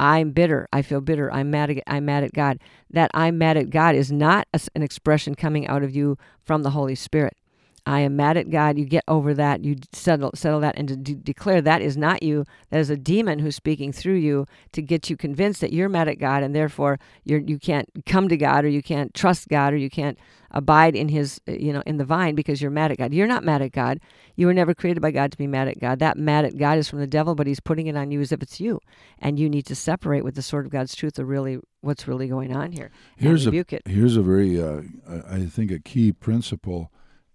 I'm 0.00 0.32
bitter. 0.32 0.66
I 0.72 0.82
feel 0.82 1.00
bitter. 1.00 1.32
I'm 1.32 1.52
mad. 1.52 1.70
At, 1.70 1.84
I'm 1.86 2.04
mad 2.04 2.24
at 2.24 2.32
God. 2.32 2.58
That 2.90 3.12
I'm 3.14 3.38
mad 3.38 3.56
at 3.56 3.70
God 3.70 3.94
is 3.94 4.10
not 4.10 4.48
a, 4.52 4.60
an 4.74 4.82
expression 4.82 5.36
coming 5.36 5.68
out 5.68 5.84
of 5.84 5.94
you 5.94 6.18
from 6.42 6.64
the 6.64 6.70
Holy 6.70 6.96
Spirit. 6.96 7.36
I 7.84 8.00
am 8.00 8.14
mad 8.14 8.36
at 8.36 8.50
God. 8.50 8.78
You 8.78 8.84
get 8.84 9.02
over 9.08 9.34
that. 9.34 9.64
You 9.64 9.76
settle 9.92 10.30
settle 10.34 10.60
that 10.60 10.76
and 10.78 10.86
to 10.88 10.96
de- 10.96 11.14
declare 11.14 11.60
that 11.60 11.82
is 11.82 11.96
not 11.96 12.22
you. 12.22 12.44
That 12.70 12.80
is 12.80 12.90
a 12.90 12.96
demon 12.96 13.40
who's 13.40 13.56
speaking 13.56 13.92
through 13.92 14.16
you 14.16 14.46
to 14.72 14.82
get 14.82 15.10
you 15.10 15.16
convinced 15.16 15.60
that 15.62 15.72
you're 15.72 15.88
mad 15.88 16.08
at 16.08 16.20
God 16.20 16.44
and 16.44 16.54
therefore 16.54 17.00
you're 17.24 17.40
you 17.40 17.58
can't 17.58 17.88
come 18.06 18.28
to 18.28 18.36
God 18.36 18.64
or 18.64 18.68
you 18.68 18.82
can't 18.82 19.12
trust 19.14 19.48
God 19.48 19.72
or 19.72 19.76
you 19.76 19.90
can't 19.90 20.16
abide 20.52 20.94
in 20.94 21.08
His 21.08 21.40
you 21.48 21.72
know 21.72 21.82
in 21.84 21.96
the 21.96 22.04
vine 22.04 22.36
because 22.36 22.62
you're 22.62 22.70
mad 22.70 22.92
at 22.92 22.98
God. 22.98 23.12
You're 23.12 23.26
not 23.26 23.42
mad 23.42 23.62
at 23.62 23.72
God. 23.72 23.98
You 24.36 24.46
were 24.46 24.54
never 24.54 24.74
created 24.74 25.00
by 25.00 25.10
God 25.10 25.32
to 25.32 25.38
be 25.38 25.48
mad 25.48 25.66
at 25.66 25.80
God. 25.80 25.98
That 25.98 26.16
mad 26.16 26.44
at 26.44 26.56
God 26.56 26.78
is 26.78 26.88
from 26.88 27.00
the 27.00 27.06
devil, 27.08 27.34
but 27.34 27.48
he's 27.48 27.60
putting 27.60 27.88
it 27.88 27.96
on 27.96 28.12
you 28.12 28.20
as 28.20 28.30
if 28.30 28.42
it's 28.42 28.60
you, 28.60 28.80
and 29.18 29.40
you 29.40 29.50
need 29.50 29.66
to 29.66 29.74
separate 29.74 30.22
with 30.22 30.36
the 30.36 30.42
sword 30.42 30.66
of 30.66 30.72
God's 30.72 30.94
truth 30.94 31.18
of 31.18 31.26
really 31.26 31.58
what's 31.80 32.06
really 32.06 32.28
going 32.28 32.54
on 32.54 32.70
here. 32.70 32.92
Here's 33.16 33.44
a 33.46 33.52
it. 33.52 33.82
here's 33.86 34.16
a 34.16 34.22
very 34.22 34.62
uh, 34.62 34.82
I 35.28 35.46
think 35.46 35.72
a 35.72 35.80
key 35.80 36.12
principle 36.12 36.92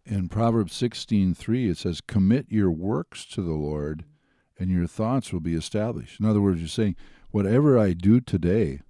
in 0.08 0.30
Proverbs 0.30 0.74
sixteen 0.74 1.34
three. 1.34 1.70
It 1.70 1.78
says, 1.78 2.02
"Commit 2.02 2.48
your 2.50 2.72
works 2.72 3.26
to 3.28 3.42
the 3.42 3.54
Lord, 3.54 4.06
and 4.60 4.70
your 4.72 4.88
thoughts 4.88 5.32
will 5.34 5.40
be 5.40 5.56
established." 5.56 6.20
In 6.20 6.26
other 6.26 6.42
words, 6.42 6.60
you're 6.60 6.68
saying, 6.68 6.96
whatever 7.32 7.78
I 7.78 7.94
do 7.94 8.20
today, 8.20 8.82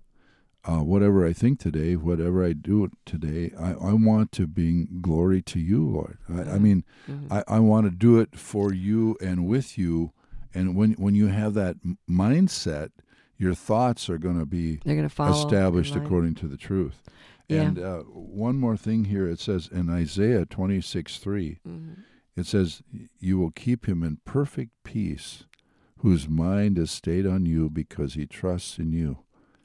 uh, 0.65 0.79
whatever 0.83 1.25
I 1.25 1.33
think 1.33 1.59
today, 1.59 1.95
whatever 1.95 2.43
I 2.45 2.53
do 2.53 2.89
today, 3.05 3.51
I, 3.57 3.71
I 3.73 3.93
want 3.93 4.31
to 4.33 4.47
bring 4.47 4.99
glory 5.01 5.41
to 5.43 5.59
you, 5.59 5.87
Lord. 5.87 6.17
I, 6.29 6.55
I 6.55 6.59
mean, 6.59 6.83
Mhm. 7.09 7.27
I, 7.31 7.43
I 7.47 7.59
want 7.59 7.85
to 7.87 7.91
do 7.91 8.19
it 8.19 8.37
for 8.37 8.73
you 8.73 9.17
and 9.21 9.47
with 9.47 9.77
you. 9.77 10.11
And 10.53 10.75
when 10.75 10.93
when 10.93 11.15
you 11.15 11.27
have 11.27 11.53
that 11.55 11.77
mindset, 12.09 12.89
your 13.37 13.53
thoughts 13.53 14.09
are 14.09 14.17
going 14.17 14.39
to 14.39 14.45
be 14.45 14.77
They're 14.83 14.95
going 14.95 15.07
to 15.07 15.13
follow 15.13 15.31
established 15.45 15.95
according 15.95 16.35
to 16.35 16.47
the 16.47 16.57
truth. 16.57 17.03
Yeah. 17.49 17.61
And 17.61 17.79
uh, 17.79 17.99
one 18.03 18.57
more 18.57 18.75
thing 18.77 19.05
here 19.05 19.27
it 19.27 19.39
says 19.39 19.69
in 19.71 19.89
Isaiah 19.89 20.45
26 20.45 21.17
3, 21.19 21.59
Mhm. 21.67 21.95
it 22.35 22.45
says, 22.45 22.81
You 23.19 23.37
will 23.37 23.51
keep 23.51 23.87
him 23.87 24.03
in 24.03 24.17
perfect 24.25 24.71
peace, 24.83 25.45
whose 25.99 26.27
mind 26.27 26.77
is 26.77 26.91
stayed 26.91 27.25
on 27.25 27.45
you 27.45 27.69
because 27.69 28.13
he 28.15 28.25
trusts 28.25 28.77
in 28.77 28.91
you. 28.91 29.19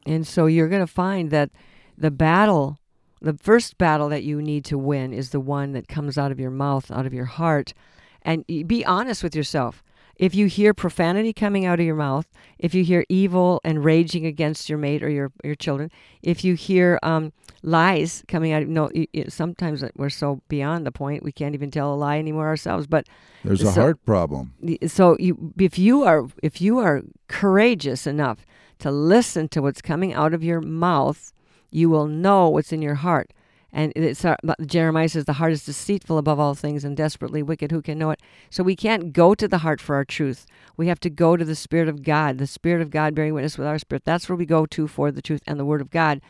And 0.06 0.26
so 0.26 0.46
you're 0.46 0.68
going 0.68 0.80
to 0.86 0.86
find 0.92 1.30
that 1.30 1.50
the 1.98 2.10
battle, 2.10 2.78
the 3.20 3.34
first 3.34 3.78
battle 3.78 4.08
that 4.08 4.22
you 4.24 4.40
need 4.40 4.64
to 4.66 4.78
win 4.78 5.12
is 5.12 5.30
the 5.30 5.40
one 5.40 5.72
that 5.72 5.88
comes 5.88 6.16
out 6.18 6.32
of 6.32 6.40
your 6.40 6.50
mouth, 6.50 6.90
out 6.90 7.06
of 7.06 7.12
your 7.14 7.26
heart. 7.26 7.74
And 8.22 8.44
be 8.46 8.84
honest 8.84 9.22
with 9.24 9.34
yourself. 9.34 9.82
If 10.16 10.34
you 10.34 10.46
hear 10.46 10.72
profanity 10.74 11.32
coming 11.32 11.64
out 11.64 11.80
of 11.80 11.86
your 11.86 11.96
mouth, 11.96 12.26
if 12.58 12.74
you 12.74 12.84
hear 12.84 13.04
evil 13.08 13.60
and 13.64 13.82
raging 13.84 14.26
against 14.26 14.68
your 14.68 14.78
mate 14.78 15.02
or 15.02 15.08
your 15.08 15.32
your 15.42 15.54
children, 15.56 15.90
if 16.22 16.44
you 16.44 16.54
hear 16.54 16.98
um, 17.02 17.32
lies 17.62 18.24
coming 18.28 18.52
out, 18.52 18.66
no, 18.66 18.90
sometimes 19.28 19.84
we're 19.96 20.10
so 20.10 20.42
beyond 20.48 20.84
the 20.86 20.92
point 20.92 21.22
we 21.22 21.32
can't 21.32 21.54
even 21.54 21.70
tell 21.70 21.94
a 21.94 21.96
lie 21.96 22.18
anymore 22.18 22.46
ourselves. 22.48 22.86
But 22.86 23.06
There's 23.44 23.62
a 23.62 23.72
So- 23.72 23.80
heart 23.80 24.04
problem. 24.04 24.52
so 24.86 25.16
you 25.18 25.52
if 25.58 25.78
you 25.78 26.02
are 26.04 26.26
if 26.42 26.60
you 26.60 26.78
are 26.78 27.02
courageous 27.28 28.06
enough 28.06 28.44
to 28.78 28.90
listen 28.90 29.48
to 29.48 29.62
what's 29.62 29.82
coming 29.82 30.12
out 30.12 30.34
of 30.34 30.42
your 30.44 30.60
mouth 30.60 31.32
you 31.70 31.88
will 31.88 32.06
know 32.06 32.48
what's 32.50 32.70
in 32.72 32.82
your 32.82 32.96
heart. 32.96 33.32
And 33.74 33.90
it's 33.96 34.22
our, 34.26 34.36
jeremiah 34.66 35.08
says 35.08 35.24
the 35.24 35.32
heart 35.40 35.52
is 35.52 35.64
deceitful 35.64 36.18
above 36.18 36.38
all 36.38 36.54
things 36.54 36.84
and 36.84 36.94
desperately 36.94 37.42
wicked. 37.42 37.70
Who 37.72 37.80
can 37.80 37.98
know 37.98 38.10
it? 38.10 38.20
So 38.50 38.62
we 38.62 38.76
can't 38.76 39.14
go 39.14 39.34
to 39.34 39.48
the 39.48 39.58
heart 39.58 39.80
for 39.80 39.94
our 39.96 40.04
truth. 40.04 40.44
We 40.76 40.88
have 40.88 41.00
to 41.00 41.08
go 41.08 41.38
to 41.38 41.44
the 41.44 41.54
spirit 41.56 41.88
of 41.88 42.02
god 42.02 42.36
the 42.36 42.46
spirit 42.46 42.82
of 42.82 42.90
god 42.90 43.14
bearing 43.14 43.32
witness 43.32 43.56
with 43.56 43.66
our 43.66 43.78
spirit. 43.78 44.04
That's 44.04 44.28
where 44.28 44.36
we 44.36 44.44
go 44.44 44.66
to 44.66 44.86
for 44.86 45.10
the 45.10 45.22
truth 45.22 45.40
and 45.46 45.58
the 45.58 45.64
word 45.64 45.80
of 45.80 45.90
god 45.90 46.20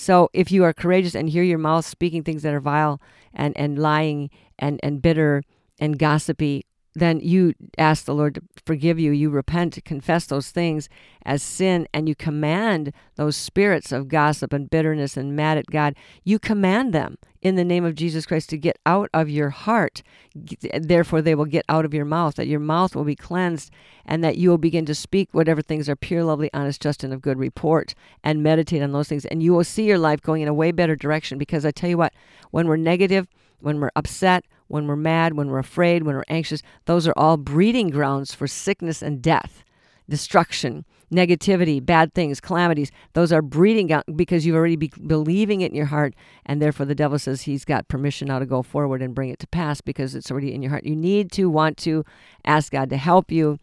so 0.00 0.30
if 0.32 0.50
you 0.50 0.64
are 0.64 0.72
courageous 0.72 1.14
and 1.14 1.28
hear 1.28 1.42
your 1.42 1.58
mouth 1.58 1.84
speaking 1.84 2.22
things 2.24 2.42
that 2.42 2.54
are 2.54 2.60
vile 2.60 3.02
and, 3.34 3.54
and 3.54 3.78
lying 3.78 4.30
and, 4.58 4.80
and 4.82 5.02
bitter 5.02 5.42
and 5.78 5.98
gossipy, 5.98 6.64
then 6.94 7.20
you 7.20 7.54
ask 7.78 8.04
the 8.04 8.14
Lord 8.14 8.34
to 8.34 8.42
forgive 8.66 8.98
you. 8.98 9.12
You 9.12 9.30
repent, 9.30 9.82
confess 9.84 10.26
those 10.26 10.50
things 10.50 10.88
as 11.24 11.42
sin, 11.42 11.86
and 11.94 12.08
you 12.08 12.14
command 12.14 12.92
those 13.16 13.36
spirits 13.36 13.92
of 13.92 14.08
gossip 14.08 14.52
and 14.52 14.68
bitterness 14.68 15.16
and 15.16 15.36
mad 15.36 15.58
at 15.58 15.66
God. 15.66 15.94
You 16.24 16.38
command 16.38 16.92
them 16.92 17.18
in 17.42 17.54
the 17.54 17.64
name 17.64 17.84
of 17.84 17.94
Jesus 17.94 18.26
Christ 18.26 18.50
to 18.50 18.58
get 18.58 18.78
out 18.84 19.08
of 19.14 19.30
your 19.30 19.50
heart. 19.50 20.02
Therefore, 20.34 21.22
they 21.22 21.34
will 21.34 21.44
get 21.44 21.64
out 21.68 21.84
of 21.84 21.94
your 21.94 22.04
mouth, 22.04 22.34
that 22.34 22.48
your 22.48 22.60
mouth 22.60 22.96
will 22.96 23.04
be 23.04 23.16
cleansed, 23.16 23.70
and 24.04 24.22
that 24.24 24.36
you 24.36 24.50
will 24.50 24.58
begin 24.58 24.84
to 24.86 24.94
speak 24.94 25.28
whatever 25.32 25.62
things 25.62 25.88
are 25.88 25.96
pure, 25.96 26.24
lovely, 26.24 26.50
honest, 26.52 26.82
just, 26.82 27.04
and 27.04 27.12
of 27.12 27.22
good 27.22 27.38
report, 27.38 27.94
and 28.24 28.42
meditate 28.42 28.82
on 28.82 28.92
those 28.92 29.08
things. 29.08 29.24
And 29.26 29.42
you 29.42 29.52
will 29.52 29.64
see 29.64 29.84
your 29.84 29.98
life 29.98 30.20
going 30.20 30.42
in 30.42 30.48
a 30.48 30.54
way 30.54 30.72
better 30.72 30.96
direction 30.96 31.38
because 31.38 31.64
I 31.64 31.70
tell 31.70 31.90
you 31.90 31.98
what, 31.98 32.12
when 32.50 32.66
we're 32.66 32.76
negative, 32.76 33.28
when 33.60 33.80
we're 33.80 33.90
upset, 33.94 34.44
when 34.70 34.86
we're 34.86 34.94
mad, 34.94 35.34
when 35.34 35.48
we're 35.48 35.58
afraid, 35.58 36.04
when 36.04 36.14
we're 36.14 36.22
anxious, 36.28 36.62
those 36.84 37.08
are 37.08 37.14
all 37.16 37.36
breeding 37.36 37.88
grounds 37.88 38.32
for 38.32 38.46
sickness 38.46 39.02
and 39.02 39.20
death, 39.20 39.64
destruction, 40.08 40.84
negativity, 41.12 41.84
bad 41.84 42.14
things, 42.14 42.40
calamities. 42.40 42.92
Those 43.14 43.32
are 43.32 43.42
breeding 43.42 43.88
ground 43.88 44.04
because 44.14 44.46
you've 44.46 44.54
already 44.54 44.76
be 44.76 44.92
believing 45.04 45.60
it 45.62 45.72
in 45.72 45.76
your 45.76 45.86
heart, 45.86 46.14
and 46.46 46.62
therefore 46.62 46.86
the 46.86 46.94
devil 46.94 47.18
says 47.18 47.42
he's 47.42 47.64
got 47.64 47.88
permission 47.88 48.28
now 48.28 48.38
to 48.38 48.46
go 48.46 48.62
forward 48.62 49.02
and 49.02 49.12
bring 49.12 49.30
it 49.30 49.40
to 49.40 49.48
pass 49.48 49.80
because 49.80 50.14
it's 50.14 50.30
already 50.30 50.54
in 50.54 50.62
your 50.62 50.70
heart. 50.70 50.86
You 50.86 50.94
need 50.94 51.32
to 51.32 51.50
want 51.50 51.76
to 51.78 52.04
ask 52.44 52.70
God 52.70 52.90
to 52.90 52.96
help 52.96 53.32
you 53.32 53.58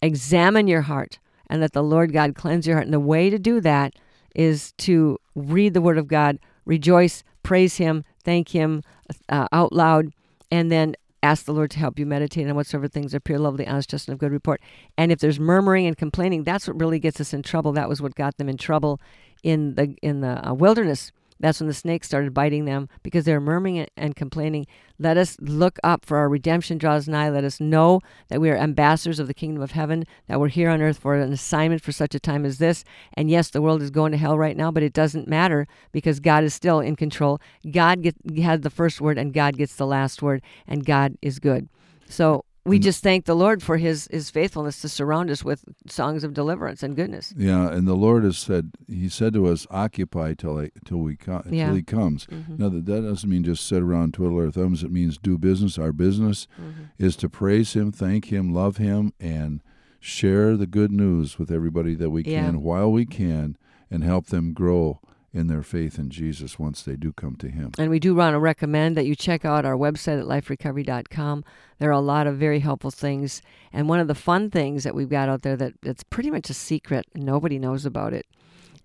examine 0.00 0.68
your 0.68 0.82
heart 0.82 1.18
and 1.48 1.60
let 1.60 1.74
the 1.74 1.82
Lord 1.82 2.14
God 2.14 2.34
cleanse 2.34 2.66
your 2.66 2.76
heart. 2.76 2.86
And 2.86 2.94
the 2.94 3.00
way 3.00 3.28
to 3.28 3.38
do 3.38 3.60
that 3.60 3.92
is 4.34 4.72
to 4.78 5.18
read 5.34 5.74
the 5.74 5.82
Word 5.82 5.98
of 5.98 6.08
God, 6.08 6.38
rejoice, 6.64 7.22
praise 7.42 7.76
Him, 7.76 8.04
thank 8.24 8.48
Him 8.48 8.82
uh, 9.28 9.48
out 9.52 9.72
loud, 9.72 10.12
and 10.50 10.70
then 10.70 10.94
ask 11.22 11.44
the 11.44 11.52
Lord 11.52 11.70
to 11.72 11.78
help 11.78 11.98
you 11.98 12.06
meditate 12.06 12.48
on 12.48 12.54
whatsoever 12.54 12.88
things 12.88 13.14
pure, 13.24 13.38
lovely, 13.38 13.66
honest, 13.66 13.90
just, 13.90 14.08
and 14.08 14.14
of 14.14 14.18
good 14.18 14.32
report. 14.32 14.60
And 14.96 15.10
if 15.10 15.18
there's 15.18 15.40
murmuring 15.40 15.86
and 15.86 15.96
complaining, 15.96 16.44
that's 16.44 16.68
what 16.68 16.80
really 16.80 16.98
gets 16.98 17.20
us 17.20 17.32
in 17.32 17.42
trouble. 17.42 17.72
That 17.72 17.88
was 17.88 18.00
what 18.00 18.14
got 18.14 18.36
them 18.36 18.48
in 18.48 18.56
trouble 18.56 19.00
in 19.42 19.74
the 19.74 19.96
in 20.02 20.20
the 20.20 20.48
uh, 20.48 20.54
wilderness. 20.54 21.12
That's 21.38 21.60
when 21.60 21.68
the 21.68 21.74
snakes 21.74 22.06
started 22.06 22.32
biting 22.32 22.64
them 22.64 22.88
because 23.02 23.24
they 23.24 23.32
were 23.32 23.40
murmuring 23.40 23.86
and- 23.96 24.16
complaining. 24.16 24.66
Let 24.98 25.18
us 25.18 25.36
look 25.40 25.78
up 25.84 26.06
for 26.06 26.16
our 26.16 26.28
redemption 26.28 26.78
draws 26.78 27.06
nigh. 27.06 27.28
Let 27.28 27.44
us 27.44 27.60
know 27.60 28.00
that 28.28 28.40
we 28.40 28.48
are 28.50 28.56
ambassadors 28.56 29.18
of 29.18 29.26
the 29.26 29.34
kingdom 29.34 29.62
of 29.62 29.72
heaven, 29.72 30.04
that 30.26 30.40
we're 30.40 30.48
here 30.48 30.70
on 30.70 30.80
earth 30.80 30.98
for 30.98 31.14
an 31.14 31.32
assignment 31.32 31.82
for 31.82 31.92
such 31.92 32.14
a 32.14 32.20
time 32.20 32.46
as 32.46 32.56
this. 32.58 32.82
And 33.12 33.30
yes, 33.30 33.50
the 33.50 33.60
world 33.60 33.82
is 33.82 33.90
going 33.90 34.12
to 34.12 34.18
hell 34.18 34.38
right 34.38 34.56
now, 34.56 34.70
but 34.70 34.82
it 34.82 34.94
doesn't 34.94 35.28
matter 35.28 35.66
because 35.92 36.20
God 36.20 36.44
is 36.44 36.54
still 36.54 36.80
in 36.80 36.96
control. 36.96 37.40
God 37.70 38.02
get, 38.02 38.16
had 38.38 38.62
the 38.62 38.70
first 38.70 39.00
word, 39.00 39.18
and 39.18 39.34
God 39.34 39.58
gets 39.58 39.76
the 39.76 39.86
last 39.86 40.22
word, 40.22 40.42
and 40.66 40.86
God 40.86 41.18
is 41.20 41.38
good. 41.38 41.68
So 42.08 42.44
we 42.66 42.78
just 42.78 43.02
thank 43.02 43.24
the 43.24 43.34
Lord 43.34 43.62
for 43.62 43.76
His 43.76 44.08
His 44.10 44.30
faithfulness 44.30 44.80
to 44.82 44.88
surround 44.88 45.30
us 45.30 45.44
with 45.44 45.64
songs 45.88 46.24
of 46.24 46.34
deliverance 46.34 46.82
and 46.82 46.96
goodness. 46.96 47.32
Yeah, 47.36 47.70
and 47.70 47.86
the 47.86 47.94
Lord 47.94 48.24
has 48.24 48.36
said 48.36 48.72
He 48.88 49.08
said 49.08 49.32
to 49.34 49.46
us, 49.46 49.66
"Occupy 49.70 50.34
till 50.34 50.58
I, 50.58 50.70
till 50.84 50.98
we 50.98 51.16
co- 51.16 51.42
till 51.42 51.74
He 51.74 51.82
comes." 51.82 52.26
Mm-hmm. 52.26 52.56
Now 52.56 52.68
that 52.68 52.86
that 52.86 53.02
doesn't 53.02 53.30
mean 53.30 53.44
just 53.44 53.66
sit 53.66 53.82
around 53.82 54.14
twiddle 54.14 54.38
our 54.38 54.50
thumbs. 54.50 54.82
It 54.82 54.90
means 54.90 55.16
do 55.18 55.38
business. 55.38 55.78
Our 55.78 55.92
business 55.92 56.46
mm-hmm. 56.60 56.84
is 56.98 57.16
to 57.16 57.28
praise 57.28 57.74
Him, 57.74 57.92
thank 57.92 58.26
Him, 58.26 58.52
love 58.52 58.76
Him, 58.78 59.12
and 59.20 59.62
share 60.00 60.56
the 60.56 60.66
good 60.66 60.92
news 60.92 61.38
with 61.38 61.50
everybody 61.50 61.94
that 61.94 62.10
we 62.10 62.22
Yeah. 62.22 62.46
can 62.46 62.62
while 62.62 62.90
we 62.90 63.06
can, 63.06 63.56
and 63.90 64.04
help 64.04 64.26
them 64.26 64.52
grow 64.52 65.00
in 65.36 65.48
their 65.48 65.62
faith 65.62 65.98
in 65.98 66.08
Jesus 66.08 66.58
once 66.58 66.82
they 66.82 66.96
do 66.96 67.12
come 67.12 67.36
to 67.36 67.48
Him. 67.48 67.72
And 67.78 67.90
we 67.90 67.98
do 67.98 68.14
want 68.14 68.34
to 68.34 68.38
recommend 68.38 68.96
that 68.96 69.04
you 69.04 69.14
check 69.14 69.44
out 69.44 69.66
our 69.66 69.76
website 69.76 70.18
at 70.18 70.26
liferecovery.com. 70.26 71.44
There 71.78 71.90
are 71.90 71.92
a 71.92 72.00
lot 72.00 72.26
of 72.26 72.38
very 72.38 72.60
helpful 72.60 72.90
things. 72.90 73.42
And 73.72 73.88
one 73.88 74.00
of 74.00 74.08
the 74.08 74.14
fun 74.14 74.50
things 74.50 74.82
that 74.84 74.94
we've 74.94 75.10
got 75.10 75.28
out 75.28 75.42
there 75.42 75.56
that 75.56 75.74
that's 75.82 76.02
pretty 76.04 76.30
much 76.30 76.48
a 76.48 76.54
secret, 76.54 77.04
nobody 77.14 77.58
knows 77.58 77.84
about 77.84 78.14
it, 78.14 78.26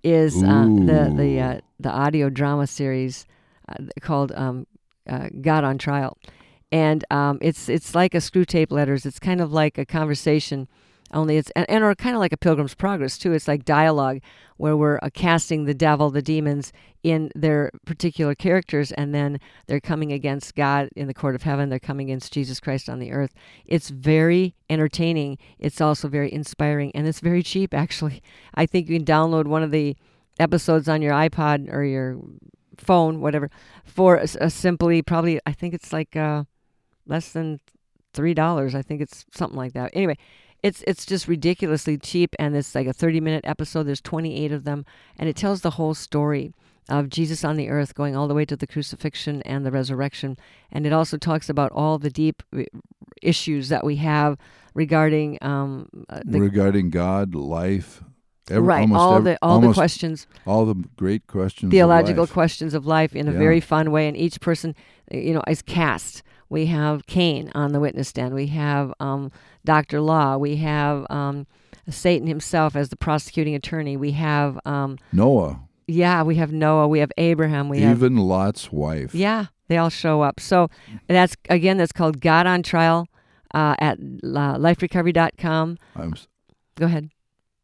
is 0.04 0.44
uh, 0.44 0.66
the 0.66 1.14
the 1.16 1.40
uh, 1.40 1.62
the 1.80 1.90
audio 1.90 2.30
drama 2.30 2.68
series 2.68 3.26
uh, 3.70 3.76
called 4.02 4.34
um, 4.34 4.68
uh, 5.10 5.30
God 5.40 5.64
on 5.64 5.78
Trial. 5.78 6.18
And 6.72 7.06
um, 7.12 7.38
it's 7.42 7.70
it's 7.70 7.96
like 7.96 8.14
a 8.14 8.20
Screwtape 8.20 8.72
letters. 8.72 9.06
It's 9.06 9.20
kind 9.20 9.40
of 9.40 9.54
like 9.54 9.78
a 9.78 9.86
conversation, 9.86 10.68
only 11.14 11.38
it's 11.38 11.50
and, 11.52 11.70
and 11.70 11.84
or 11.84 11.94
kind 11.96 12.16
of 12.16 12.20
like 12.20 12.34
a 12.34 12.38
Pilgrim's 12.38 12.76
Progress 12.76 13.18
too. 13.18 13.34
It's 13.34 13.48
like 13.48 13.66
dialogue 13.66 14.20
where 14.58 14.78
we're 14.78 15.00
uh, 15.02 15.10
casting 15.14 15.66
the 15.66 15.74
devil, 15.74 16.10
the 16.10 16.22
demons 16.22 16.72
in 17.04 17.32
their 17.34 17.72
particular 17.86 18.36
characters, 18.36 18.92
and 18.92 19.14
then 19.14 19.40
they're 19.68 19.80
coming 19.80 20.12
against 20.12 20.56
God 20.56 20.90
in 20.96 21.08
the 21.08 21.14
court 21.14 21.36
of 21.36 21.44
heaven. 21.44 21.70
They're 21.70 21.80
coming 21.80 22.10
against 22.10 22.32
Jesus 22.34 22.60
Christ 22.60 22.88
on 22.90 23.00
the 23.00 23.12
earth. 23.12 23.34
It's 23.66 23.90
very 23.90 24.56
entertaining. 24.70 25.38
It's 25.58 25.82
also 25.82 26.08
very 26.08 26.32
inspiring, 26.32 26.92
and 26.94 27.08
it's 27.08 27.20
very 27.20 27.44
cheap. 27.44 27.74
Actually, 27.74 28.22
I 28.54 28.66
think 28.66 28.88
you 28.88 28.98
can 28.98 29.06
download 29.06 29.46
one 29.46 29.64
of 29.64 29.72
the 29.72 29.96
episodes 30.40 30.88
on 30.88 31.02
your 31.02 31.14
iPod 31.14 31.72
or 31.74 31.84
your 31.84 32.20
phone, 32.78 33.22
whatever, 33.22 33.50
for 33.84 34.18
a, 34.18 34.28
a 34.40 34.50
simply 34.50 35.02
probably 35.02 35.40
I 35.46 35.54
think 35.54 35.74
it's 35.74 35.92
like 35.92 36.16
uh, 36.16 36.44
less 37.06 37.32
than 37.32 37.60
three 38.14 38.34
dollars. 38.34 38.76
I 38.76 38.82
think 38.82 39.02
it's 39.02 39.26
something 39.32 39.58
like 39.58 39.74
that. 39.74 39.92
Anyway, 39.94 40.18
it's 40.64 40.84
it's 40.88 41.06
just 41.06 41.28
ridiculously 41.28 41.98
cheap, 41.98 42.36
and 42.40 42.56
it's 42.56 42.76
like 42.76 42.88
a 42.88 42.94
thirty 42.94 43.20
minute 43.20 43.44
episode. 43.46 43.84
There's 43.84 44.02
twenty 44.02 44.44
eight 44.44 44.52
of 44.52 44.64
them, 44.64 44.86
and 45.18 45.28
it 45.30 45.36
tells 45.36 45.62
the 45.62 45.72
whole 45.72 45.94
story 45.94 46.54
of 46.90 47.10
Jesus 47.10 47.44
on 47.46 47.56
the 47.58 47.70
earth, 47.70 47.96
going 47.96 48.16
all 48.16 48.28
the 48.28 48.34
way 48.34 48.46
to 48.46 48.56
the 48.56 48.68
crucifixion 48.68 49.42
and 49.44 49.66
the 49.66 49.72
resurrection, 49.72 50.38
and 50.72 50.86
it 50.86 50.92
also 50.94 51.18
talks 51.18 51.48
about 51.50 51.72
all 51.72 51.98
the 51.98 52.10
deep 52.10 52.44
uh, 52.56 52.64
issues 53.22 53.70
that 53.70 53.84
we 53.86 53.98
have 53.98 54.38
regarding 54.74 55.38
um, 55.42 55.88
uh, 56.10 56.22
the 56.26 56.40
regarding 56.40 56.90
God, 56.90 57.34
life, 57.36 58.04
every, 58.50 58.64
right 58.64 58.90
all 58.92 59.16
ev- 59.18 59.24
the 59.24 59.38
all 59.42 59.60
the 59.60 59.74
questions 59.74 60.28
all 60.46 60.66
the 60.66 60.76
great 60.98 61.28
questions, 61.28 61.70
of 61.70 61.72
theological 61.72 62.24
life. 62.24 62.34
questions 62.34 62.74
of 62.74 62.86
life 62.86 63.16
in 63.16 63.28
a 63.28 63.32
Yeah. 63.32 63.38
very 63.40 63.60
fun 63.60 63.92
way 63.92 64.08
and 64.08 64.18
each 64.18 64.40
person 64.42 64.76
uh, 65.14 65.18
you 65.18 65.34
know 65.34 65.44
is 65.48 65.62
cast 65.62 66.24
we 66.52 66.66
have 66.68 67.08
Cain 67.08 67.50
on 67.56 67.72
the 67.72 67.80
witness 67.80 68.10
stand 68.10 68.36
we 68.36 68.48
have 68.48 68.94
um, 69.00 69.32
Dr. 69.66 70.02
Law 70.02 70.38
we 70.38 70.58
have 70.58 71.08
um, 71.10 71.48
Satan 71.90 72.28
himself 72.28 72.76
as 72.76 72.90
the 72.90 72.96
prosecuting 72.98 73.56
attorney 73.56 73.96
we 73.98 74.12
have 74.12 74.60
um, 74.66 74.98
Noah, 75.14 75.62
yeah 75.88 76.22
we 76.24 76.36
have 76.36 76.52
Noah 76.52 76.88
we 76.88 77.00
have 77.00 77.12
Abraham 77.18 77.70
we 77.70 77.80
have 77.82 77.98
even 77.98 78.18
Lot's 78.18 78.72
wife. 78.72 79.16
yeah 79.16 79.46
they 79.68 79.78
all 79.78 79.90
show 79.90 80.22
up 80.22 80.40
so 80.40 80.70
that's 81.08 81.36
again 81.50 81.78
that's 81.78 81.94
called 81.94 82.20
God 82.22 82.46
on 82.46 82.62
Trial 82.64 83.08
uh, 83.54 83.76
at 83.80 83.98
uh, 83.98 84.58
liferecovery.com 84.58 85.78
I'm, 85.96 86.14
s- 86.14 86.28
go 86.76 86.86
ahead 86.86 87.10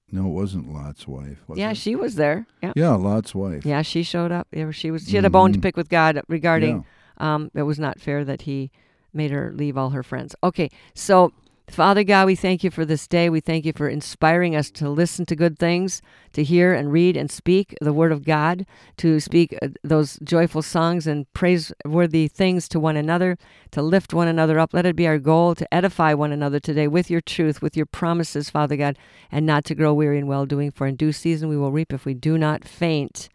no, 0.09 0.21
it 0.27 0.29
wasn't 0.29 0.73
Lot's 0.73 1.05
wife. 1.05 1.39
was 1.49 1.59
yeah 1.59 1.71
it? 1.71 1.77
she 1.77 1.93
was 1.95 2.15
there 2.15 2.47
yeah 2.63 2.71
yeah, 2.77 2.91
Lot's 2.95 3.35
wife. 3.35 3.65
yeah 3.65 3.81
she 3.81 4.03
showed 4.03 4.31
up 4.31 4.47
yeah, 4.53 4.71
she 4.71 4.89
was 4.91 5.07
she 5.07 5.17
had 5.17 5.25
a 5.25 5.29
bone 5.29 5.51
to 5.51 5.59
Mhm. 5.59 5.63
pick 5.63 5.75
with 5.77 5.89
God 5.89 6.21
regarding 6.29 6.77
Yeah. 6.77 6.81
Um, 7.17 7.51
it 7.53 7.63
was 7.63 7.79
not 7.79 7.99
fair 7.99 8.23
that 8.25 8.43
he 8.43 8.71
made 9.13 9.31
her 9.31 9.51
leave 9.53 9.77
all 9.77 9.91
her 9.91 10.03
friends. 10.03 10.35
Okay, 10.43 10.69
so 10.93 11.33
Father 11.69 12.05
God, 12.05 12.27
we 12.27 12.35
thank 12.35 12.63
you 12.63 12.71
for 12.71 12.85
this 12.85 13.07
day. 13.07 13.29
We 13.29 13.41
thank 13.41 13.65
you 13.65 13.73
for 13.73 13.89
inspiring 13.89 14.55
us 14.55 14.71
to 14.71 14.89
listen 14.89 15.25
to 15.25 15.35
good 15.35 15.59
things, 15.59 16.01
to 16.31 16.41
hear 16.41 16.73
and 16.73 16.93
read 16.93 17.17
and 17.17 17.29
speak 17.29 17.75
the 17.81 17.91
Word 17.91 18.13
of 18.13 18.23
God, 18.23 18.65
to 18.97 19.19
speak 19.19 19.55
uh, 19.61 19.67
those 19.83 20.17
joyful 20.23 20.61
songs 20.61 21.05
and 21.07 21.31
praiseworthy 21.33 22.29
things 22.29 22.69
to 22.69 22.79
one 22.79 22.95
another, 22.95 23.37
to 23.71 23.81
lift 23.81 24.13
one 24.13 24.29
another 24.29 24.57
up. 24.57 24.73
Let 24.73 24.85
it 24.85 24.95
be 24.95 25.07
our 25.07 25.19
goal 25.19 25.55
to 25.55 25.73
edify 25.73 26.13
one 26.13 26.31
another 26.31 26.61
today 26.61 26.87
with 26.87 27.11
your 27.11 27.21
truth, 27.21 27.61
with 27.61 27.75
your 27.75 27.85
promises, 27.85 28.49
Father 28.49 28.77
God, 28.77 28.97
and 29.29 29.45
not 29.45 29.65
to 29.65 29.75
grow 29.75 29.93
weary 29.93 30.19
in 30.19 30.27
well 30.27 30.45
doing. 30.45 30.71
For 30.71 30.87
in 30.87 30.95
due 30.95 31.11
season 31.11 31.49
we 31.49 31.57
will 31.57 31.73
reap 31.73 31.91
if 31.91 32.05
we 32.05 32.13
do 32.13 32.37
not 32.37 32.63
faint. 32.63 33.27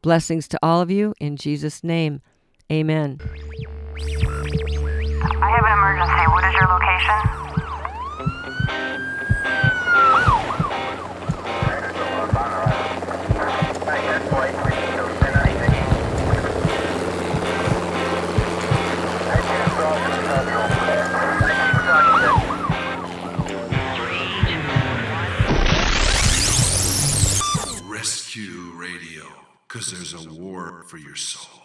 Blessings 0.00 0.46
to 0.48 0.58
all 0.62 0.80
of 0.80 0.92
you 0.92 1.12
in 1.18 1.36
Jesus' 1.36 1.82
name. 1.82 2.22
Amen. 2.70 3.18
I 4.00 5.50
have 5.50 5.64
an 5.64 5.72
emergency. 5.72 6.24
What 6.30 6.44
is 6.44 6.54
your 6.54 6.68
location? 6.68 7.20
I 13.82 13.96
have 13.98 14.22
a 14.22 14.24
flight 14.28 14.54
radio 14.66 15.02
tonight. 15.18 15.58
I 19.26 19.36
can't 19.42 19.70
stop 19.72 19.98
the 20.06 20.12
schedule. 27.74 27.90
Rescue 27.90 28.70
Radio, 28.76 29.24
because 29.66 29.86
there's 29.90 30.14
a 30.14 30.16
war 30.30 30.84
for 30.86 30.98
your 30.98 31.16
soul. 31.16 31.59